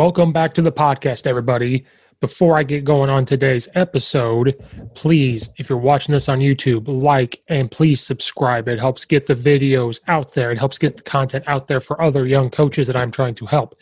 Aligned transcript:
Welcome 0.00 0.32
back 0.32 0.54
to 0.54 0.62
the 0.62 0.72
podcast, 0.72 1.26
everybody. 1.26 1.84
Before 2.20 2.56
I 2.56 2.62
get 2.62 2.84
going 2.84 3.10
on 3.10 3.26
today's 3.26 3.68
episode, 3.74 4.54
please, 4.94 5.50
if 5.58 5.68
you're 5.68 5.76
watching 5.76 6.14
this 6.14 6.26
on 6.30 6.40
YouTube, 6.40 6.88
like 6.88 7.42
and 7.48 7.70
please 7.70 8.00
subscribe. 8.00 8.66
It 8.66 8.78
helps 8.78 9.04
get 9.04 9.26
the 9.26 9.34
videos 9.34 10.00
out 10.08 10.32
there. 10.32 10.52
It 10.52 10.58
helps 10.58 10.78
get 10.78 10.96
the 10.96 11.02
content 11.02 11.44
out 11.46 11.68
there 11.68 11.80
for 11.80 12.00
other 12.00 12.26
young 12.26 12.48
coaches 12.48 12.86
that 12.86 12.96
I'm 12.96 13.10
trying 13.10 13.34
to 13.34 13.44
help. 13.44 13.74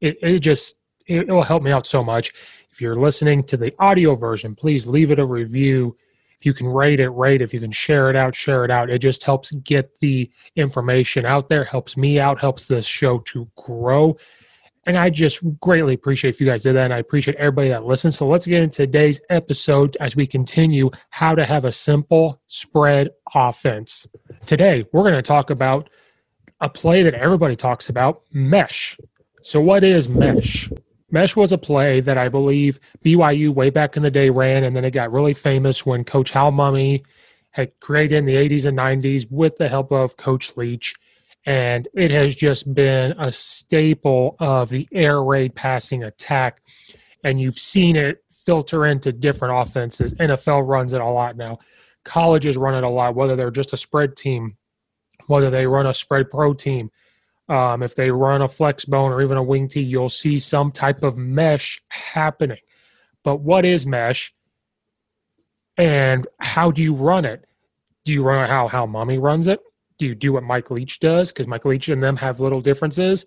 It, 0.00 0.18
it 0.20 0.40
just 0.40 0.80
it, 1.06 1.28
it 1.28 1.30
will 1.30 1.44
help 1.44 1.62
me 1.62 1.70
out 1.70 1.86
so 1.86 2.02
much. 2.02 2.32
If 2.72 2.80
you're 2.80 2.96
listening 2.96 3.44
to 3.44 3.56
the 3.56 3.72
audio 3.78 4.16
version, 4.16 4.56
please 4.56 4.88
leave 4.88 5.12
it 5.12 5.20
a 5.20 5.24
review. 5.24 5.96
If 6.36 6.44
you 6.44 6.52
can 6.52 6.66
rate 6.66 6.98
it, 6.98 7.10
rate. 7.10 7.42
If 7.42 7.54
you 7.54 7.60
can 7.60 7.70
share 7.70 8.10
it 8.10 8.16
out, 8.16 8.34
share 8.34 8.64
it 8.64 8.72
out. 8.72 8.90
It 8.90 8.98
just 8.98 9.22
helps 9.22 9.52
get 9.52 9.96
the 10.00 10.28
information 10.56 11.24
out 11.24 11.46
there, 11.46 11.62
helps 11.62 11.96
me 11.96 12.18
out, 12.18 12.40
helps 12.40 12.66
this 12.66 12.86
show 12.86 13.20
to 13.26 13.48
grow 13.54 14.16
and 14.86 14.96
I 14.96 15.10
just 15.10 15.40
greatly 15.60 15.94
appreciate 15.94 16.30
if 16.30 16.40
you 16.40 16.48
guys 16.48 16.62
did 16.62 16.74
that. 16.74 16.84
And 16.84 16.94
I 16.94 16.98
appreciate 16.98 17.36
everybody 17.36 17.68
that 17.68 17.84
listens. 17.84 18.16
So 18.16 18.26
let's 18.26 18.46
get 18.46 18.62
into 18.62 18.76
today's 18.76 19.20
episode 19.28 19.96
as 20.00 20.16
we 20.16 20.26
continue 20.26 20.90
how 21.10 21.34
to 21.34 21.44
have 21.44 21.64
a 21.64 21.72
simple 21.72 22.40
spread 22.46 23.10
offense. 23.34 24.06
Today, 24.46 24.84
we're 24.92 25.02
going 25.02 25.14
to 25.14 25.22
talk 25.22 25.50
about 25.50 25.90
a 26.60 26.68
play 26.68 27.02
that 27.02 27.14
everybody 27.14 27.56
talks 27.56 27.88
about 27.88 28.22
mesh. 28.32 28.96
So, 29.42 29.60
what 29.60 29.84
is 29.84 30.08
mesh? 30.08 30.70
Mesh 31.10 31.34
was 31.34 31.52
a 31.52 31.58
play 31.58 32.00
that 32.00 32.18
I 32.18 32.28
believe 32.28 32.78
BYU 33.04 33.52
way 33.52 33.70
back 33.70 33.96
in 33.96 34.02
the 34.02 34.10
day 34.10 34.30
ran, 34.30 34.64
and 34.64 34.76
then 34.76 34.84
it 34.84 34.92
got 34.92 35.12
really 35.12 35.34
famous 35.34 35.84
when 35.84 36.04
Coach 36.04 36.30
Hal 36.30 36.52
Mumme 36.52 37.02
had 37.50 37.72
created 37.80 38.16
in 38.18 38.26
the 38.26 38.34
80s 38.34 38.66
and 38.66 38.78
90s 38.78 39.26
with 39.30 39.56
the 39.56 39.68
help 39.68 39.90
of 39.90 40.16
Coach 40.16 40.56
Leach 40.56 40.94
and 41.46 41.88
it 41.94 42.10
has 42.10 42.34
just 42.34 42.72
been 42.74 43.12
a 43.18 43.32
staple 43.32 44.36
of 44.40 44.68
the 44.68 44.86
air 44.92 45.22
raid 45.22 45.54
passing 45.54 46.04
attack. 46.04 46.62
And 47.24 47.40
you've 47.40 47.58
seen 47.58 47.96
it 47.96 48.22
filter 48.30 48.86
into 48.86 49.12
different 49.12 49.68
offenses. 49.68 50.14
NFL 50.14 50.66
runs 50.66 50.92
it 50.92 51.00
a 51.00 51.08
lot 51.08 51.36
now. 51.36 51.58
Colleges 52.04 52.56
run 52.56 52.74
it 52.74 52.84
a 52.84 52.88
lot, 52.88 53.14
whether 53.14 53.36
they're 53.36 53.50
just 53.50 53.72
a 53.72 53.76
spread 53.76 54.16
team, 54.16 54.56
whether 55.26 55.50
they 55.50 55.66
run 55.66 55.86
a 55.86 55.94
spread 55.94 56.30
pro 56.30 56.54
team. 56.54 56.90
Um, 57.48 57.82
if 57.82 57.94
they 57.94 58.10
run 58.10 58.42
a 58.42 58.48
flex 58.48 58.84
bone 58.84 59.10
or 59.10 59.22
even 59.22 59.36
a 59.36 59.42
wing 59.42 59.68
tee, 59.68 59.80
you'll 59.80 60.08
see 60.08 60.38
some 60.38 60.70
type 60.70 61.02
of 61.02 61.18
mesh 61.18 61.82
happening. 61.88 62.58
But 63.24 63.40
what 63.40 63.64
is 63.64 63.86
mesh? 63.86 64.32
And 65.76 66.26
how 66.38 66.70
do 66.70 66.82
you 66.82 66.94
run 66.94 67.24
it? 67.24 67.44
Do 68.04 68.12
you 68.12 68.22
run 68.22 68.44
it 68.44 68.50
how 68.50 68.68
Hal 68.68 68.86
Mumme 68.86 69.20
runs 69.20 69.48
it? 69.48 69.60
Do 70.00 70.06
you 70.06 70.14
do 70.14 70.32
what 70.32 70.42
Mike 70.42 70.70
Leach 70.70 70.98
does? 70.98 71.30
Because 71.30 71.46
Mike 71.46 71.66
Leach 71.66 71.88
and 71.88 72.02
them 72.02 72.16
have 72.16 72.40
little 72.40 72.62
differences. 72.62 73.26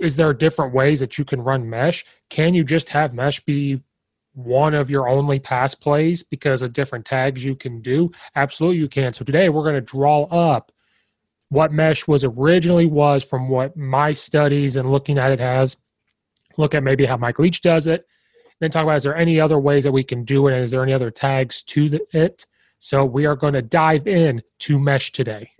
Is 0.00 0.16
there 0.16 0.32
different 0.32 0.74
ways 0.74 1.00
that 1.00 1.18
you 1.18 1.24
can 1.24 1.40
run 1.40 1.68
mesh? 1.68 2.04
Can 2.30 2.54
you 2.54 2.64
just 2.64 2.88
have 2.88 3.14
mesh 3.14 3.40
be 3.40 3.80
one 4.34 4.72
of 4.74 4.88
your 4.88 5.06
only 5.06 5.38
pass 5.38 5.74
plays 5.74 6.22
because 6.22 6.62
of 6.62 6.72
different 6.72 7.04
tags 7.04 7.44
you 7.44 7.54
can 7.54 7.82
do? 7.82 8.10
Absolutely, 8.34 8.78
you 8.78 8.88
can. 8.88 9.12
So 9.12 9.22
today 9.22 9.50
we're 9.50 9.64
going 9.64 9.74
to 9.74 9.80
draw 9.82 10.22
up 10.24 10.72
what 11.50 11.72
mesh 11.72 12.08
was 12.08 12.24
originally 12.24 12.86
was 12.86 13.22
from 13.22 13.50
what 13.50 13.76
my 13.76 14.14
studies 14.14 14.76
and 14.76 14.90
looking 14.90 15.18
at 15.18 15.30
it 15.30 15.40
has. 15.40 15.76
Look 16.56 16.74
at 16.74 16.82
maybe 16.82 17.04
how 17.04 17.18
Mike 17.18 17.38
Leach 17.38 17.60
does 17.60 17.86
it. 17.86 18.06
Then 18.60 18.70
talk 18.70 18.84
about 18.84 18.96
is 18.96 19.02
there 19.02 19.16
any 19.16 19.38
other 19.38 19.58
ways 19.58 19.84
that 19.84 19.92
we 19.92 20.04
can 20.04 20.24
do 20.24 20.48
it, 20.48 20.54
and 20.54 20.62
is 20.62 20.70
there 20.70 20.82
any 20.82 20.94
other 20.94 21.10
tags 21.10 21.62
to 21.64 21.90
the, 21.90 22.00
it? 22.12 22.46
So 22.78 23.04
we 23.04 23.26
are 23.26 23.36
going 23.36 23.52
to 23.54 23.62
dive 23.62 24.08
in 24.08 24.42
to 24.60 24.78
mesh 24.78 25.12
today. 25.12 25.50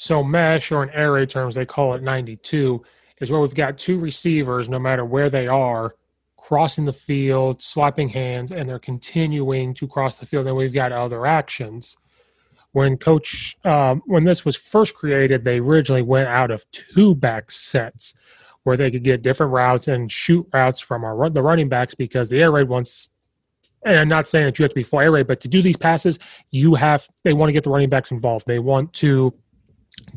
So 0.00 0.24
mesh, 0.24 0.72
or 0.72 0.82
in 0.82 0.88
air 0.90 1.12
raid 1.12 1.28
terms, 1.28 1.54
they 1.54 1.66
call 1.66 1.92
it 1.92 2.02
92, 2.02 2.82
is 3.20 3.30
where 3.30 3.38
we've 3.38 3.54
got 3.54 3.76
two 3.76 3.98
receivers, 3.98 4.66
no 4.66 4.78
matter 4.78 5.04
where 5.04 5.28
they 5.28 5.46
are, 5.46 5.94
crossing 6.38 6.86
the 6.86 6.92
field, 6.92 7.60
slapping 7.60 8.08
hands, 8.08 8.50
and 8.50 8.66
they're 8.66 8.78
continuing 8.78 9.74
to 9.74 9.86
cross 9.86 10.16
the 10.16 10.24
field. 10.24 10.46
And 10.46 10.56
we've 10.56 10.72
got 10.72 10.90
other 10.90 11.26
actions. 11.26 11.98
When 12.72 12.96
coach, 12.96 13.58
um, 13.66 14.00
when 14.06 14.24
this 14.24 14.42
was 14.42 14.56
first 14.56 14.94
created, 14.94 15.44
they 15.44 15.58
originally 15.58 16.00
went 16.00 16.28
out 16.28 16.50
of 16.50 16.64
two 16.72 17.14
back 17.14 17.50
sets 17.50 18.14
where 18.62 18.78
they 18.78 18.90
could 18.90 19.04
get 19.04 19.20
different 19.20 19.52
routes 19.52 19.86
and 19.86 20.10
shoot 20.10 20.48
routes 20.54 20.80
from 20.80 21.04
our 21.04 21.28
the 21.28 21.42
running 21.42 21.68
backs 21.68 21.94
because 21.94 22.30
the 22.30 22.40
air 22.40 22.52
raid 22.52 22.70
wants 22.70 23.10
and 23.84 23.98
I'm 23.98 24.08
not 24.08 24.26
saying 24.26 24.46
that 24.46 24.58
you 24.58 24.62
have 24.62 24.70
to 24.70 24.74
be 24.74 24.82
full 24.82 25.00
air 25.00 25.12
raid, 25.12 25.26
but 25.26 25.40
to 25.40 25.48
do 25.48 25.60
these 25.60 25.76
passes, 25.76 26.18
you 26.50 26.74
have 26.74 27.06
they 27.22 27.34
want 27.34 27.50
to 27.50 27.52
get 27.52 27.64
the 27.64 27.70
running 27.70 27.90
backs 27.90 28.10
involved. 28.10 28.46
They 28.46 28.58
want 28.58 28.94
to 28.94 29.34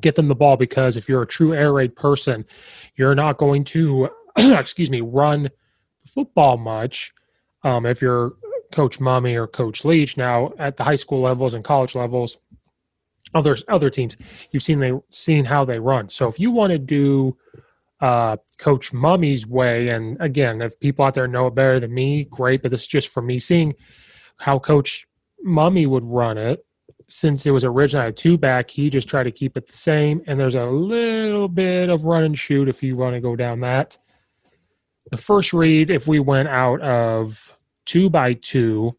get 0.01 0.15
them 0.15 0.27
the 0.27 0.35
ball 0.35 0.57
because 0.57 0.97
if 0.97 1.07
you're 1.07 1.21
a 1.21 1.27
true 1.27 1.53
air 1.53 1.74
raid 1.74 1.95
person, 1.95 2.45
you're 2.95 3.15
not 3.15 3.38
going 3.38 3.63
to, 3.65 4.09
excuse 4.38 4.89
me, 4.89 5.01
run 5.01 5.44
the 5.44 6.07
football 6.07 6.57
much 6.57 7.13
Um, 7.63 7.85
if 7.85 8.01
you're 8.01 8.33
Coach 8.71 9.00
Mumme 9.00 9.35
or 9.35 9.47
Coach 9.47 9.85
Leach 9.85 10.18
now 10.18 10.51
at 10.59 10.77
the 10.77 10.83
high 10.83 10.95
school 10.95 11.21
levels 11.21 11.53
and 11.53 11.63
college 11.63 11.95
levels, 11.95 12.38
other 13.33 13.57
other 13.69 13.89
teams, 13.89 14.18
you've 14.51 14.63
seen 14.63 14.80
they 14.80 14.94
seen 15.12 15.45
how 15.45 15.63
they 15.65 15.80
run. 15.80 16.09
So 16.09 16.27
if 16.27 16.39
you 16.39 16.51
want 16.51 16.71
to 16.71 16.77
do 16.80 17.38
uh, 18.01 18.38
Coach 18.59 18.91
Mumme's 18.91 19.47
way, 19.47 19.89
and 19.89 20.18
again, 20.19 20.62
if 20.62 20.80
people 20.80 21.06
out 21.06 21.13
there 21.13 21.27
know 21.27 21.47
it 21.47 21.56
better 21.56 21.80
than 21.80 21.94
me, 21.94 22.25
great. 22.25 22.62
But 22.62 22.71
this 22.71 22.81
is 22.81 22.88
just 22.88 23.09
for 23.09 23.21
me 23.21 23.39
seeing 23.39 23.74
how 24.38 24.59
Coach 24.59 25.07
Mumme 25.45 25.88
would 25.88 26.03
run 26.03 26.38
it. 26.38 26.65
Since 27.08 27.46
it 27.46 27.52
was 27.52 27.64
originally 27.64 28.08
a 28.08 28.12
two 28.12 28.38
back, 28.38 28.70
he 28.70 28.90
just 28.90 29.08
tried 29.08 29.24
to 29.24 29.32
keep 29.32 29.58
it 29.58 29.68
the 29.68 29.78
same. 29.78 30.22
And 30.28 30.40
there's 30.40 30.56
a 30.56 30.66
little 30.66 31.48
bit 31.48 31.90
of 31.90 32.06
run 32.06 32.24
and 32.24 32.38
shoot 32.38 32.70
if 32.70 32.82
you 32.82 32.96
want 32.96 33.16
to 33.16 33.22
go 33.22 33.36
down 33.36 33.60
that. 33.62 33.98
The 35.12 35.18
first 35.18 35.54
read, 35.54 35.90
if 35.90 36.08
we 36.08 36.20
went 36.20 36.48
out 36.48 36.82
of 36.82 37.56
two 37.86 38.10
by 38.10 38.34
two, 38.34 38.96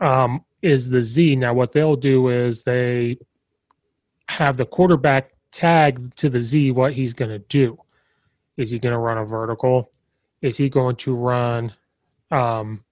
um, 0.00 0.44
is 0.62 0.90
the 0.90 1.02
Z. 1.02 1.36
Now, 1.36 1.54
what 1.54 1.72
they'll 1.72 1.96
do 1.96 2.28
is 2.28 2.62
they 2.62 3.18
have 4.28 4.56
the 4.56 4.66
quarterback 4.66 5.30
tag 5.52 6.14
to 6.16 6.28
the 6.28 6.40
Z 6.40 6.72
what 6.72 6.92
he's 6.92 7.14
going 7.14 7.30
to 7.30 7.38
do. 7.38 7.78
Is 8.56 8.70
he 8.70 8.78
going 8.78 8.92
to 8.92 8.98
run 8.98 9.18
a 9.18 9.24
vertical? 9.24 9.90
Is 10.42 10.56
he 10.56 10.68
going 10.68 10.96
to 10.96 11.14
run? 11.14 11.72
Um, 12.30 12.82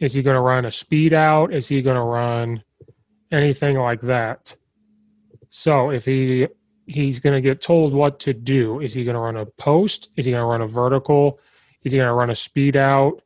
is 0.00 0.14
he 0.14 0.22
going 0.22 0.36
to 0.36 0.40
run 0.40 0.64
a 0.64 0.72
speed 0.72 1.12
out? 1.12 1.52
Is 1.52 1.68
he 1.68 1.82
going 1.82 1.96
to 1.96 2.02
run 2.02 2.62
anything 3.32 3.76
like 3.76 4.00
that? 4.02 4.54
So 5.50 5.90
if 5.90 6.04
he 6.04 6.46
he's 6.86 7.20
going 7.20 7.34
to 7.34 7.40
get 7.40 7.60
told 7.60 7.92
what 7.92 8.18
to 8.20 8.32
do, 8.32 8.80
is 8.80 8.94
he 8.94 9.04
going 9.04 9.14
to 9.14 9.20
run 9.20 9.36
a 9.36 9.46
post? 9.46 10.08
Is 10.16 10.24
he 10.24 10.32
going 10.32 10.42
to 10.42 10.46
run 10.46 10.62
a 10.62 10.66
vertical? 10.66 11.38
Is 11.84 11.92
he 11.92 11.98
going 11.98 12.08
to 12.08 12.14
run 12.14 12.30
a 12.30 12.34
speed 12.34 12.76
out? 12.76 13.22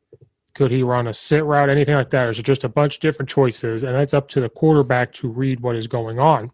Could 0.54 0.70
he 0.70 0.82
run 0.82 1.06
a 1.06 1.14
sit 1.14 1.44
route? 1.44 1.70
Anything 1.70 1.94
like 1.94 2.10
that? 2.10 2.24
There's 2.24 2.42
just 2.42 2.64
a 2.64 2.68
bunch 2.68 2.96
of 2.96 3.00
different 3.00 3.28
choices, 3.28 3.84
and 3.84 3.94
that's 3.94 4.14
up 4.14 4.28
to 4.28 4.40
the 4.40 4.48
quarterback 4.48 5.12
to 5.14 5.28
read 5.28 5.60
what 5.60 5.76
is 5.76 5.86
going 5.86 6.18
on. 6.18 6.50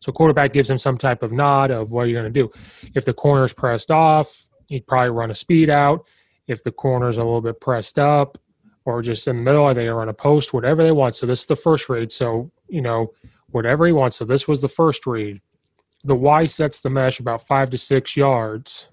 So 0.00 0.10
quarterback 0.10 0.52
gives 0.52 0.70
him 0.70 0.78
some 0.78 0.98
type 0.98 1.22
of 1.22 1.32
nod 1.32 1.70
of 1.70 1.90
what 1.90 2.04
you're 2.04 2.20
going 2.20 2.32
to 2.32 2.40
do. 2.42 2.50
If 2.94 3.04
the 3.04 3.12
corner 3.12 3.44
is 3.44 3.52
pressed 3.52 3.90
off, 3.90 4.46
he'd 4.68 4.86
probably 4.86 5.10
run 5.10 5.30
a 5.30 5.34
speed 5.34 5.68
out. 5.68 6.06
If 6.46 6.62
the 6.62 6.72
corner's 6.72 7.18
a 7.18 7.22
little 7.22 7.40
bit 7.40 7.60
pressed 7.60 7.98
up 7.98 8.38
or 8.84 9.02
just 9.02 9.28
in 9.28 9.36
the 9.36 9.42
middle, 9.42 9.64
are 9.64 9.74
they 9.74 9.84
going 9.84 10.02
on 10.02 10.08
a 10.08 10.14
post, 10.14 10.52
whatever 10.52 10.82
they 10.82 10.92
want. 10.92 11.16
So 11.16 11.26
this 11.26 11.40
is 11.40 11.46
the 11.46 11.56
first 11.56 11.88
read. 11.88 12.10
So, 12.10 12.50
you 12.68 12.80
know, 12.80 13.12
whatever 13.50 13.86
he 13.86 13.92
wants. 13.92 14.16
So 14.16 14.24
this 14.24 14.48
was 14.48 14.60
the 14.60 14.68
first 14.68 15.06
read. 15.06 15.40
The 16.04 16.16
Y 16.16 16.46
sets 16.46 16.80
the 16.80 16.90
mesh 16.90 17.20
about 17.20 17.46
five 17.46 17.70
to 17.70 17.78
six 17.78 18.16
yards. 18.16 18.88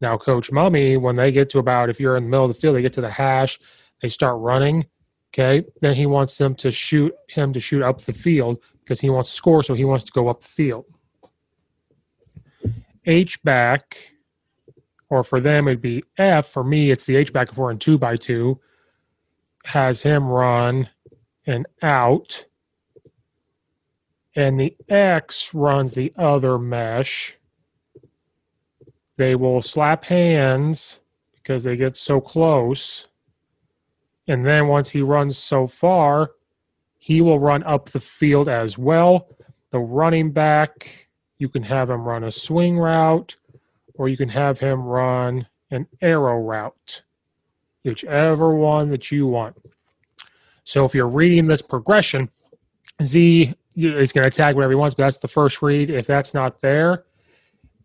Now, 0.00 0.18
Coach 0.18 0.50
Mumme, 0.50 1.00
when 1.00 1.14
they 1.14 1.30
get 1.30 1.48
to 1.50 1.60
about, 1.60 1.88
if 1.88 2.00
you're 2.00 2.16
in 2.16 2.24
the 2.24 2.30
middle 2.30 2.46
of 2.46 2.52
the 2.52 2.58
field, 2.58 2.74
they 2.74 2.82
get 2.82 2.92
to 2.94 3.00
the 3.00 3.10
hash, 3.10 3.60
they 4.00 4.08
start 4.08 4.40
running. 4.40 4.84
Okay. 5.32 5.64
Then 5.80 5.94
he 5.94 6.06
wants 6.06 6.36
them 6.36 6.54
to 6.56 6.70
shoot 6.70 7.14
him 7.28 7.52
to 7.52 7.60
shoot 7.60 7.82
up 7.82 8.00
the 8.02 8.12
field 8.12 8.58
because 8.80 9.00
he 9.00 9.08
wants 9.08 9.30
to 9.30 9.36
score, 9.36 9.62
so 9.62 9.74
he 9.74 9.84
wants 9.84 10.04
to 10.04 10.12
go 10.12 10.28
up 10.28 10.40
the 10.40 10.48
field. 10.48 10.84
H 13.06 13.42
back, 13.42 14.11
or 15.12 15.22
for 15.22 15.40
them 15.40 15.68
it'd 15.68 15.82
be 15.82 16.02
F. 16.16 16.46
For 16.46 16.64
me, 16.64 16.90
it's 16.90 17.04
the 17.04 17.16
H 17.16 17.34
back 17.34 17.54
we're 17.54 17.70
in 17.70 17.78
two 17.78 17.98
by 17.98 18.16
two. 18.16 18.58
Has 19.66 20.00
him 20.00 20.26
run 20.26 20.88
and 21.46 21.66
out. 21.82 22.46
And 24.34 24.58
the 24.58 24.74
X 24.88 25.52
runs 25.52 25.92
the 25.92 26.14
other 26.16 26.58
mesh 26.58 27.36
they 29.18 29.34
will 29.34 29.60
slap 29.60 30.06
hands 30.06 31.00
because 31.34 31.62
they 31.62 31.76
get 31.76 31.94
so 31.94 32.18
close. 32.18 33.08
And 34.26 34.46
then 34.46 34.66
once 34.66 34.88
he 34.88 35.02
runs 35.02 35.36
so 35.36 35.66
far, 35.66 36.30
he 36.96 37.20
will 37.20 37.38
run 37.38 37.62
up 37.64 37.90
the 37.90 38.00
field 38.00 38.48
as 38.48 38.78
well. 38.78 39.28
The 39.72 39.78
running 39.78 40.30
back, 40.30 41.08
you 41.36 41.50
can 41.50 41.62
have 41.64 41.90
him 41.90 42.04
run 42.04 42.24
a 42.24 42.32
swing 42.32 42.78
route 42.78 43.36
or 43.94 44.08
you 44.08 44.16
can 44.16 44.28
have 44.28 44.58
him 44.58 44.82
run 44.82 45.46
an 45.70 45.86
arrow 46.00 46.40
route, 46.40 47.02
whichever 47.84 48.54
one 48.54 48.90
that 48.90 49.10
you 49.10 49.26
want. 49.26 49.56
So 50.64 50.84
if 50.84 50.94
you're 50.94 51.08
reading 51.08 51.46
this 51.46 51.62
progression, 51.62 52.28
Z 53.02 53.54
is 53.74 54.12
going 54.12 54.30
to 54.30 54.36
tag 54.36 54.54
whatever 54.54 54.72
he 54.72 54.76
wants, 54.76 54.94
but 54.94 55.04
that's 55.04 55.18
the 55.18 55.28
first 55.28 55.62
read. 55.62 55.90
If 55.90 56.06
that's 56.06 56.34
not 56.34 56.60
there, 56.60 57.04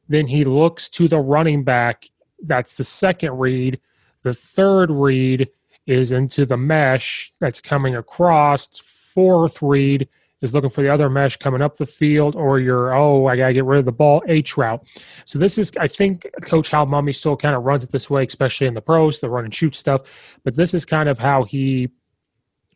then 0.10 0.28
he 0.28 0.44
looks 0.44 0.90
to 0.90 1.08
the 1.08 1.20
running 1.20 1.64
back. 1.64 2.06
That's 2.44 2.76
the 2.76 2.84
second 2.84 3.38
read. 3.40 3.80
The 4.24 4.34
third 4.34 4.92
read 4.92 5.50
is 5.86 6.12
into 6.12 6.46
the 6.46 6.58
mesh 6.58 7.32
that's 7.40 7.62
coming 7.62 7.96
across. 7.96 8.68
Fourth 8.78 9.62
read 9.62 10.08
is 10.42 10.54
looking 10.54 10.70
for 10.70 10.82
the 10.82 10.94
other 10.94 11.10
mesh 11.10 11.38
coming 11.38 11.62
up 11.62 11.78
the 11.78 11.86
field, 11.86 12.36
or 12.36 12.60
you're, 12.60 12.96
oh, 12.96 13.26
I 13.26 13.36
got 13.36 13.48
to 13.48 13.54
get 13.54 13.66
rid 13.66 13.80
of 13.80 13.86
the 13.86 13.92
ball, 13.92 14.24
H 14.28 14.58
route. 14.58 14.88
So 15.26 15.40
this 15.40 15.58
is, 15.58 15.72
I 15.80 15.88
think 15.88 16.28
Coach 16.44 16.70
Hal 16.70 16.86
Mumme 16.86 17.14
still 17.14 17.36
kind 17.36 17.56
of 17.56 17.64
runs 17.64 17.84
it 17.84 17.92
this 17.92 18.10
way, 18.10 18.24
especially 18.26 18.68
in 18.68 18.74
the 18.74 18.82
pros, 18.82 19.20
the 19.20 19.30
run 19.30 19.46
and 19.46 19.54
shoot 19.54 19.76
stuff. 19.76 20.02
But 20.44 20.56
this 20.56 20.74
is 20.74 20.86
kind 20.86 21.10
of 21.10 21.20
how 21.20 21.44
he 21.44 21.90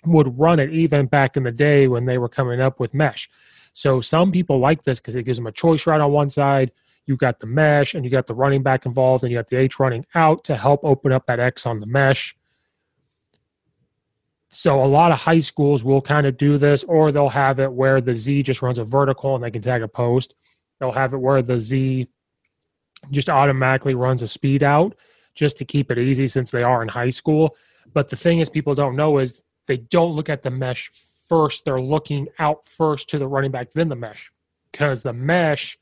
would 0.05 0.37
run 0.39 0.59
it 0.59 0.71
even 0.71 1.05
back 1.05 1.37
in 1.37 1.43
the 1.43 1.51
day 1.51 1.87
when 1.87 2.05
they 2.05 2.17
were 2.17 2.29
coming 2.29 2.59
up 2.59 2.79
with 2.79 2.93
mesh. 2.93 3.29
So 3.73 4.01
some 4.01 4.31
people 4.31 4.59
like 4.59 4.83
this 4.83 4.99
because 4.99 5.15
it 5.15 5.23
gives 5.23 5.37
them 5.37 5.47
a 5.47 5.51
choice 5.51 5.85
route 5.85 6.01
on 6.01 6.11
one 6.11 6.29
side 6.29 6.71
you 7.07 7.17
got 7.17 7.39
the 7.39 7.47
mesh 7.47 7.93
and 7.93 8.05
you 8.05 8.11
got 8.11 8.27
the 8.27 8.33
running 8.33 8.63
back 8.63 8.85
involved 8.85 9.23
and 9.23 9.31
you 9.31 9.37
got 9.37 9.47
the 9.47 9.57
H 9.57 9.79
running 9.79 10.05
out 10.15 10.43
to 10.45 10.55
help 10.55 10.83
open 10.83 11.11
up 11.11 11.25
that 11.25 11.39
X 11.39 11.65
on 11.65 11.79
the 11.79 11.85
mesh. 11.85 12.35
So 14.53 14.83
a 14.83 14.85
lot 14.85 15.13
of 15.13 15.19
high 15.19 15.39
schools 15.39 15.83
will 15.83 16.01
kind 16.01 16.27
of 16.27 16.37
do 16.37 16.57
this, 16.57 16.83
or 16.83 17.11
they'll 17.11 17.29
have 17.29 17.59
it 17.59 17.71
where 17.71 18.01
the 18.01 18.13
Z 18.13 18.43
just 18.43 18.61
runs 18.61 18.77
a 18.77 18.83
vertical 18.83 19.33
and 19.33 19.43
they 19.43 19.49
can 19.49 19.61
tag 19.61 19.81
a 19.81 19.87
post. 19.87 20.33
They'll 20.79 20.91
have 20.91 21.13
it 21.13 21.21
where 21.21 21.41
the 21.41 21.57
Z 21.57 22.07
just 23.11 23.29
automatically 23.29 23.95
runs 23.95 24.21
a 24.21 24.27
speed 24.27 24.61
out 24.61 24.95
just 25.35 25.55
to 25.57 25.65
keep 25.65 25.89
it 25.89 25.97
easy 25.97 26.27
since 26.27 26.51
they 26.51 26.63
are 26.63 26.81
in 26.81 26.89
high 26.89 27.09
school. 27.09 27.55
But 27.93 28.09
the 28.09 28.17
thing 28.17 28.39
is, 28.39 28.49
people 28.49 28.75
don't 28.75 28.97
know 28.97 29.19
is 29.19 29.41
they 29.67 29.77
don't 29.77 30.15
look 30.15 30.29
at 30.29 30.43
the 30.43 30.51
mesh 30.51 30.91
first. 31.29 31.63
They're 31.63 31.81
looking 31.81 32.27
out 32.37 32.67
first 32.67 33.09
to 33.09 33.19
the 33.19 33.27
running 33.27 33.51
back, 33.51 33.71
then 33.71 33.87
the 33.87 33.95
mesh, 33.95 34.31
because 34.71 35.01
the 35.01 35.13
mesh 35.13 35.79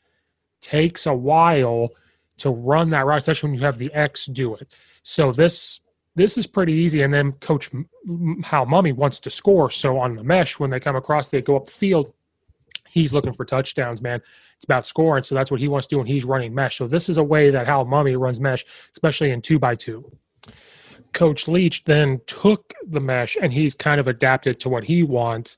takes 0.62 1.07
a 1.07 1.13
while 1.13 1.89
to 2.38 2.51
run 2.51 2.89
that 2.89 3.06
route, 3.06 3.18
especially 3.18 3.50
when 3.50 3.60
you 3.60 3.66
have 3.66 3.80
the 3.80 3.92
X 3.94 4.27
do 4.27 4.56
it. 4.56 4.76
So 5.02 5.31
this 5.31 5.81
this 6.19 6.38
is 6.38 6.45
pretty 6.45 6.73
easy. 6.73 7.02
And 7.02 7.14
then 7.14 7.31
Coach 7.33 7.69
Hal 8.44 8.66
Mumme 8.66 8.94
wants 8.94 9.21
to 9.21 9.30
score. 9.30 9.71
So 9.71 9.97
on 9.97 10.18
the 10.18 10.23
mesh, 10.23 10.59
when 10.59 10.69
they 10.69 10.80
come 10.80 10.97
across, 10.97 11.30
they 11.30 11.42
go 11.42 11.56
up 11.56 11.66
the 11.66 11.71
field. 11.71 12.11
He's 12.90 13.14
looking 13.14 13.31
for 13.31 13.45
touchdowns, 13.45 14.02
man. 14.02 14.21
It's 14.57 14.66
about 14.66 14.85
scoring. 14.85 15.23
So 15.23 15.33
that's 15.33 15.49
what 15.49 15.61
he 15.61 15.69
wants 15.69 15.88
to 15.88 15.95
do 15.95 15.99
when 15.99 16.07
he's 16.07 16.26
running 16.26 16.54
mesh. 16.54 16.78
So 16.78 16.88
this 16.88 17.07
is 17.07 17.18
a 17.18 17.23
way 17.23 17.52
that 17.52 17.68
Hal 17.68 17.85
Mumme 17.85 18.19
runs 18.19 18.42
mesh, 18.42 18.66
especially 18.92 19.31
in 19.31 19.42
two 19.42 19.59
by 19.59 19.76
two. 19.76 20.11
Coach 21.14 21.47
Leach 21.47 21.85
then 21.85 22.19
took 22.28 22.73
the 22.85 22.99
mesh 22.99 23.38
and 23.42 23.54
he's 23.54 23.73
kind 23.73 24.02
of 24.02 24.07
adapted 24.07 24.59
to 24.59 24.68
what 24.68 24.83
he 24.83 25.04
wants 25.04 25.57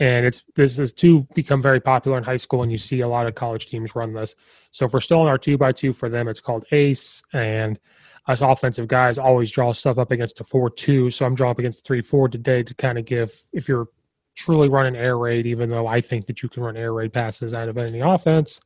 and 0.00 0.26
it's 0.26 0.42
this 0.56 0.78
has 0.78 0.92
too 0.92 1.26
become 1.34 1.62
very 1.62 1.80
popular 1.80 2.18
in 2.18 2.24
high 2.24 2.36
school 2.36 2.62
and 2.62 2.72
you 2.72 2.78
see 2.78 3.00
a 3.00 3.08
lot 3.08 3.26
of 3.26 3.34
college 3.34 3.66
teams 3.66 3.94
run 3.94 4.12
this 4.12 4.34
so 4.70 4.88
we're 4.92 5.00
still 5.00 5.22
in 5.22 5.28
our 5.28 5.38
two 5.38 5.56
by 5.56 5.72
two 5.72 5.92
for 5.92 6.08
them 6.08 6.28
it's 6.28 6.40
called 6.40 6.64
ace 6.72 7.22
and 7.32 7.78
us 8.26 8.40
offensive 8.40 8.88
guys 8.88 9.18
always 9.18 9.50
draw 9.50 9.72
stuff 9.72 9.98
up 9.98 10.10
against 10.10 10.40
a 10.40 10.44
four 10.44 10.70
two 10.70 11.10
so 11.10 11.24
i'm 11.24 11.34
drawing 11.34 11.52
up 11.52 11.58
against 11.58 11.84
three 11.84 12.02
four 12.02 12.28
today 12.28 12.62
to 12.62 12.74
kind 12.74 12.98
of 12.98 13.04
give 13.04 13.32
if 13.52 13.68
you're 13.68 13.88
truly 14.36 14.68
running 14.68 14.96
air 14.96 15.18
raid 15.18 15.46
even 15.46 15.68
though 15.68 15.86
i 15.86 16.00
think 16.00 16.26
that 16.26 16.42
you 16.42 16.48
can 16.48 16.62
run 16.62 16.76
air 16.76 16.92
raid 16.92 17.12
passes 17.12 17.54
out 17.54 17.68
of 17.68 17.78
any 17.78 18.00
offense 18.00 18.60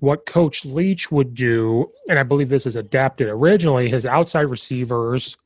what 0.00 0.26
coach 0.26 0.64
leach 0.64 1.10
would 1.10 1.34
do 1.34 1.90
and 2.08 2.18
i 2.18 2.22
believe 2.22 2.48
this 2.48 2.66
is 2.66 2.76
adapted 2.76 3.28
originally 3.28 3.88
his 3.88 4.04
outside 4.04 4.42
receivers 4.42 5.36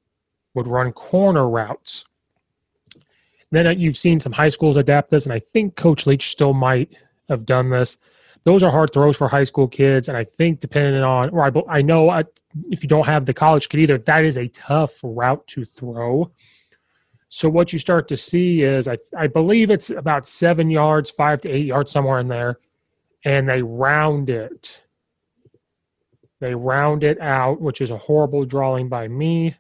would 0.55 0.67
run 0.67 0.93
corner 0.93 1.49
routes 1.49 2.05
then 3.51 3.67
uh, 3.67 3.71
you've 3.71 3.97
seen 3.97 4.21
some 4.21 4.33
high 4.33 4.49
schools 4.49 4.77
adapt 4.77 5.11
this, 5.11 5.25
and 5.27 5.33
I 5.33 5.39
think 5.39 5.77
Coach 5.77 6.07
Leach 6.07 6.31
still 6.31 6.53
might 6.53 6.97
have 7.29 7.47
done 7.47 7.71
this. 7.71 7.99
Those 8.45 8.63
are 8.63 8.71
hard 8.71 8.93
throws 8.93 9.17
for 9.17 9.29
high 9.29 9.45
school 9.45 9.69
kids, 9.69 10.09
and 10.09 10.17
I 10.17 10.25
think 10.25 10.61
depending 10.61 11.03
on, 11.03 11.31
or 11.31 11.43
I, 11.45 11.79
I 11.79 11.83
know 11.83 12.09
I, 12.09 12.25
if 12.71 12.83
you 12.83 12.89
don't 12.89 13.07
have 13.07 13.27
the 13.27 13.35
college 13.35 13.69
kid 13.69 13.81
either, 13.81 13.99
that 13.99 14.25
is 14.25 14.39
a 14.39 14.49
tough 14.49 14.99
route 15.03 15.47
to 15.49 15.65
throw. 15.65 16.31
So 17.29 17.49
what 17.49 17.73
you 17.73 17.79
start 17.79 18.09
to 18.09 18.17
see 18.17 18.63
is, 18.63 18.89
I, 18.89 18.97
I 19.17 19.27
believe 19.27 19.71
it's 19.71 19.91
about 19.91 20.27
seven 20.27 20.71
yards, 20.71 21.11
five 21.11 21.41
to 21.43 21.53
eight 21.53 21.67
yards, 21.67 21.91
somewhere 21.91 22.21
in 22.21 22.29
there, 22.29 22.59
and 23.25 23.49
they 23.49 23.61
round 23.61 24.31
it. 24.31 24.81
They 26.41 26.55
round 26.55 27.03
it 27.05 27.21
out, 27.21 27.61
which 27.61 27.81
is 27.81 27.91
a 27.91 27.99
horrible 27.99 28.45
drawing 28.45 28.89
by 28.89 29.09
me. 29.09 29.57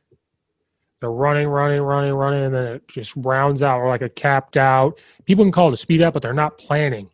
They're 1.01 1.11
running, 1.11 1.49
running, 1.49 1.81
running, 1.83 2.13
running, 2.13 2.45
and 2.45 2.55
then 2.55 2.67
it 2.75 2.89
just 2.89 3.13
rounds 3.17 3.63
out 3.63 3.81
or 3.81 3.89
like 3.89 4.03
a 4.03 4.09
capped 4.09 4.57
out. 4.57 5.01
People 5.27 5.45
can 5.45 5.53
call 5.53 5.69
it 5.69 5.75
a 5.75 5.77
speed 5.77 6.03
up, 6.03 6.15
but 6.15 6.23
they're 6.23 6.33
not 6.33 6.59
planning. 6.59 7.11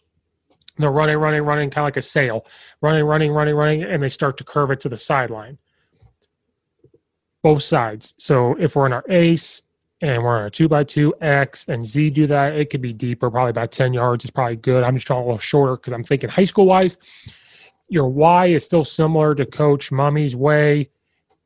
They're 0.76 0.90
running, 0.90 1.18
running, 1.18 1.42
running, 1.42 1.70
kind 1.70 1.84
of 1.84 1.86
like 1.86 1.96
a 1.96 2.02
sail, 2.02 2.46
running, 2.80 3.04
running, 3.04 3.32
running, 3.32 3.54
running, 3.54 3.82
and 3.84 4.02
they 4.02 4.08
start 4.08 4.36
to 4.38 4.44
curve 4.44 4.70
it 4.70 4.80
to 4.80 4.88
the 4.88 4.96
sideline. 4.96 5.58
Both 7.42 7.62
sides. 7.62 8.14
So 8.18 8.56
if 8.58 8.74
we're 8.74 8.86
in 8.86 8.92
our 8.92 9.04
ace 9.08 9.62
and 10.00 10.22
we're 10.22 10.38
on 10.38 10.46
a 10.46 10.50
two 10.50 10.68
by 10.68 10.82
two 10.82 11.14
X 11.20 11.68
and 11.68 11.84
Z 11.84 12.10
do 12.10 12.26
that, 12.26 12.54
it 12.54 12.70
could 12.70 12.80
be 12.80 12.92
deeper, 12.92 13.30
probably 13.30 13.50
about 13.50 13.70
10 13.70 13.92
yards. 13.92 14.24
It's 14.24 14.30
probably 14.32 14.56
good. 14.56 14.82
I'm 14.82 14.96
just 14.96 15.06
trying 15.06 15.20
a 15.20 15.24
little 15.24 15.38
shorter 15.38 15.76
because 15.76 15.92
I'm 15.92 16.04
thinking 16.04 16.30
high 16.30 16.44
school 16.44 16.66
wise, 16.66 16.96
your 17.88 18.08
Y 18.08 18.46
is 18.46 18.64
still 18.64 18.84
similar 18.84 19.34
to 19.34 19.46
Coach 19.46 19.92
Mumme's 19.92 20.34
way. 20.34 20.90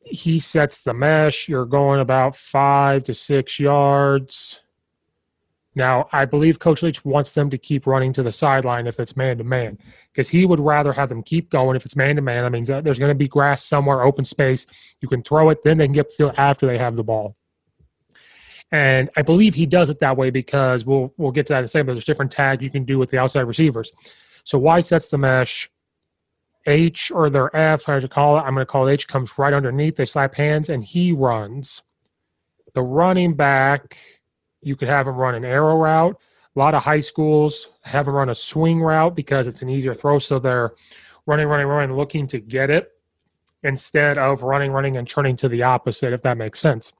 He 0.06 0.38
sets 0.38 0.82
the 0.82 0.94
mesh. 0.94 1.48
You're 1.48 1.66
going 1.66 2.00
about 2.00 2.34
five 2.34 3.04
to 3.04 3.14
six 3.14 3.60
yards 3.60 4.62
now, 5.78 6.08
I 6.12 6.26
believe 6.26 6.58
Coach 6.58 6.82
Leach 6.82 7.04
wants 7.04 7.32
them 7.32 7.48
to 7.48 7.56
keep 7.56 7.86
running 7.86 8.12
to 8.12 8.22
the 8.22 8.32
sideline 8.32 8.86
if 8.86 9.00
it's 9.00 9.16
man 9.16 9.38
to 9.38 9.44
man, 9.44 9.78
because 10.12 10.28
he 10.28 10.44
would 10.44 10.60
rather 10.60 10.92
have 10.92 11.08
them 11.08 11.22
keep 11.22 11.48
going 11.48 11.76
if 11.76 11.86
it's 11.86 11.96
man 11.96 12.16
to 12.16 12.22
man. 12.22 12.42
That 12.42 12.50
means 12.50 12.68
that 12.68 12.84
there's 12.84 12.98
going 12.98 13.10
to 13.10 13.14
be 13.14 13.28
grass 13.28 13.64
somewhere, 13.64 14.02
open 14.02 14.24
space. 14.24 14.66
You 15.00 15.08
can 15.08 15.22
throw 15.22 15.48
it, 15.50 15.62
then 15.62 15.78
they 15.78 15.86
can 15.86 15.94
get 15.94 16.08
the 16.08 16.14
field 16.14 16.34
after 16.36 16.66
they 16.66 16.76
have 16.76 16.96
the 16.96 17.04
ball. 17.04 17.36
And 18.70 19.08
I 19.16 19.22
believe 19.22 19.54
he 19.54 19.64
does 19.64 19.88
it 19.88 20.00
that 20.00 20.18
way 20.18 20.28
because 20.28 20.84
we'll 20.84 21.14
we'll 21.16 21.32
get 21.32 21.46
to 21.46 21.54
that 21.54 21.60
in 21.60 21.64
a 21.64 21.68
second. 21.68 21.86
But 21.86 21.94
there's 21.94 22.04
different 22.04 22.32
tags 22.32 22.62
you 22.62 22.70
can 22.70 22.84
do 22.84 22.98
with 22.98 23.10
the 23.10 23.18
outside 23.18 23.42
receivers. 23.42 23.92
So 24.44 24.58
Y 24.58 24.80
sets 24.80 25.08
the 25.08 25.16
mesh. 25.16 25.70
H 26.66 27.10
or 27.10 27.30
their 27.30 27.54
F, 27.56 27.88
I 27.88 27.98
should 27.98 28.10
call 28.10 28.36
it. 28.36 28.40
I'm 28.42 28.52
going 28.52 28.66
to 28.66 28.66
call 28.66 28.86
it 28.86 28.92
H. 28.92 29.08
Comes 29.08 29.38
right 29.38 29.54
underneath. 29.54 29.96
They 29.96 30.04
slap 30.04 30.34
hands, 30.34 30.68
and 30.68 30.84
he 30.84 31.12
runs. 31.12 31.80
The 32.74 32.82
running 32.82 33.32
back 33.32 33.96
you 34.62 34.76
could 34.76 34.88
have 34.88 35.06
them 35.06 35.16
run 35.16 35.34
an 35.34 35.44
arrow 35.44 35.76
route. 35.76 36.18
A 36.56 36.58
lot 36.58 36.74
of 36.74 36.82
high 36.82 37.00
schools 37.00 37.68
have 37.82 38.06
them 38.06 38.14
run 38.14 38.30
a 38.30 38.34
swing 38.34 38.80
route 38.80 39.14
because 39.14 39.46
it's 39.46 39.62
an 39.62 39.68
easier 39.68 39.94
throw. 39.94 40.18
So 40.18 40.38
they're 40.38 40.72
running, 41.26 41.46
running, 41.46 41.66
running, 41.66 41.96
looking 41.96 42.26
to 42.28 42.40
get 42.40 42.70
it 42.70 42.90
instead 43.62 44.18
of 44.18 44.42
running, 44.42 44.72
running, 44.72 44.96
and 44.96 45.08
turning 45.08 45.36
to 45.36 45.48
the 45.48 45.62
opposite, 45.62 46.12
if 46.12 46.22
that 46.22 46.36
makes 46.36 46.58
sense. 46.60 46.92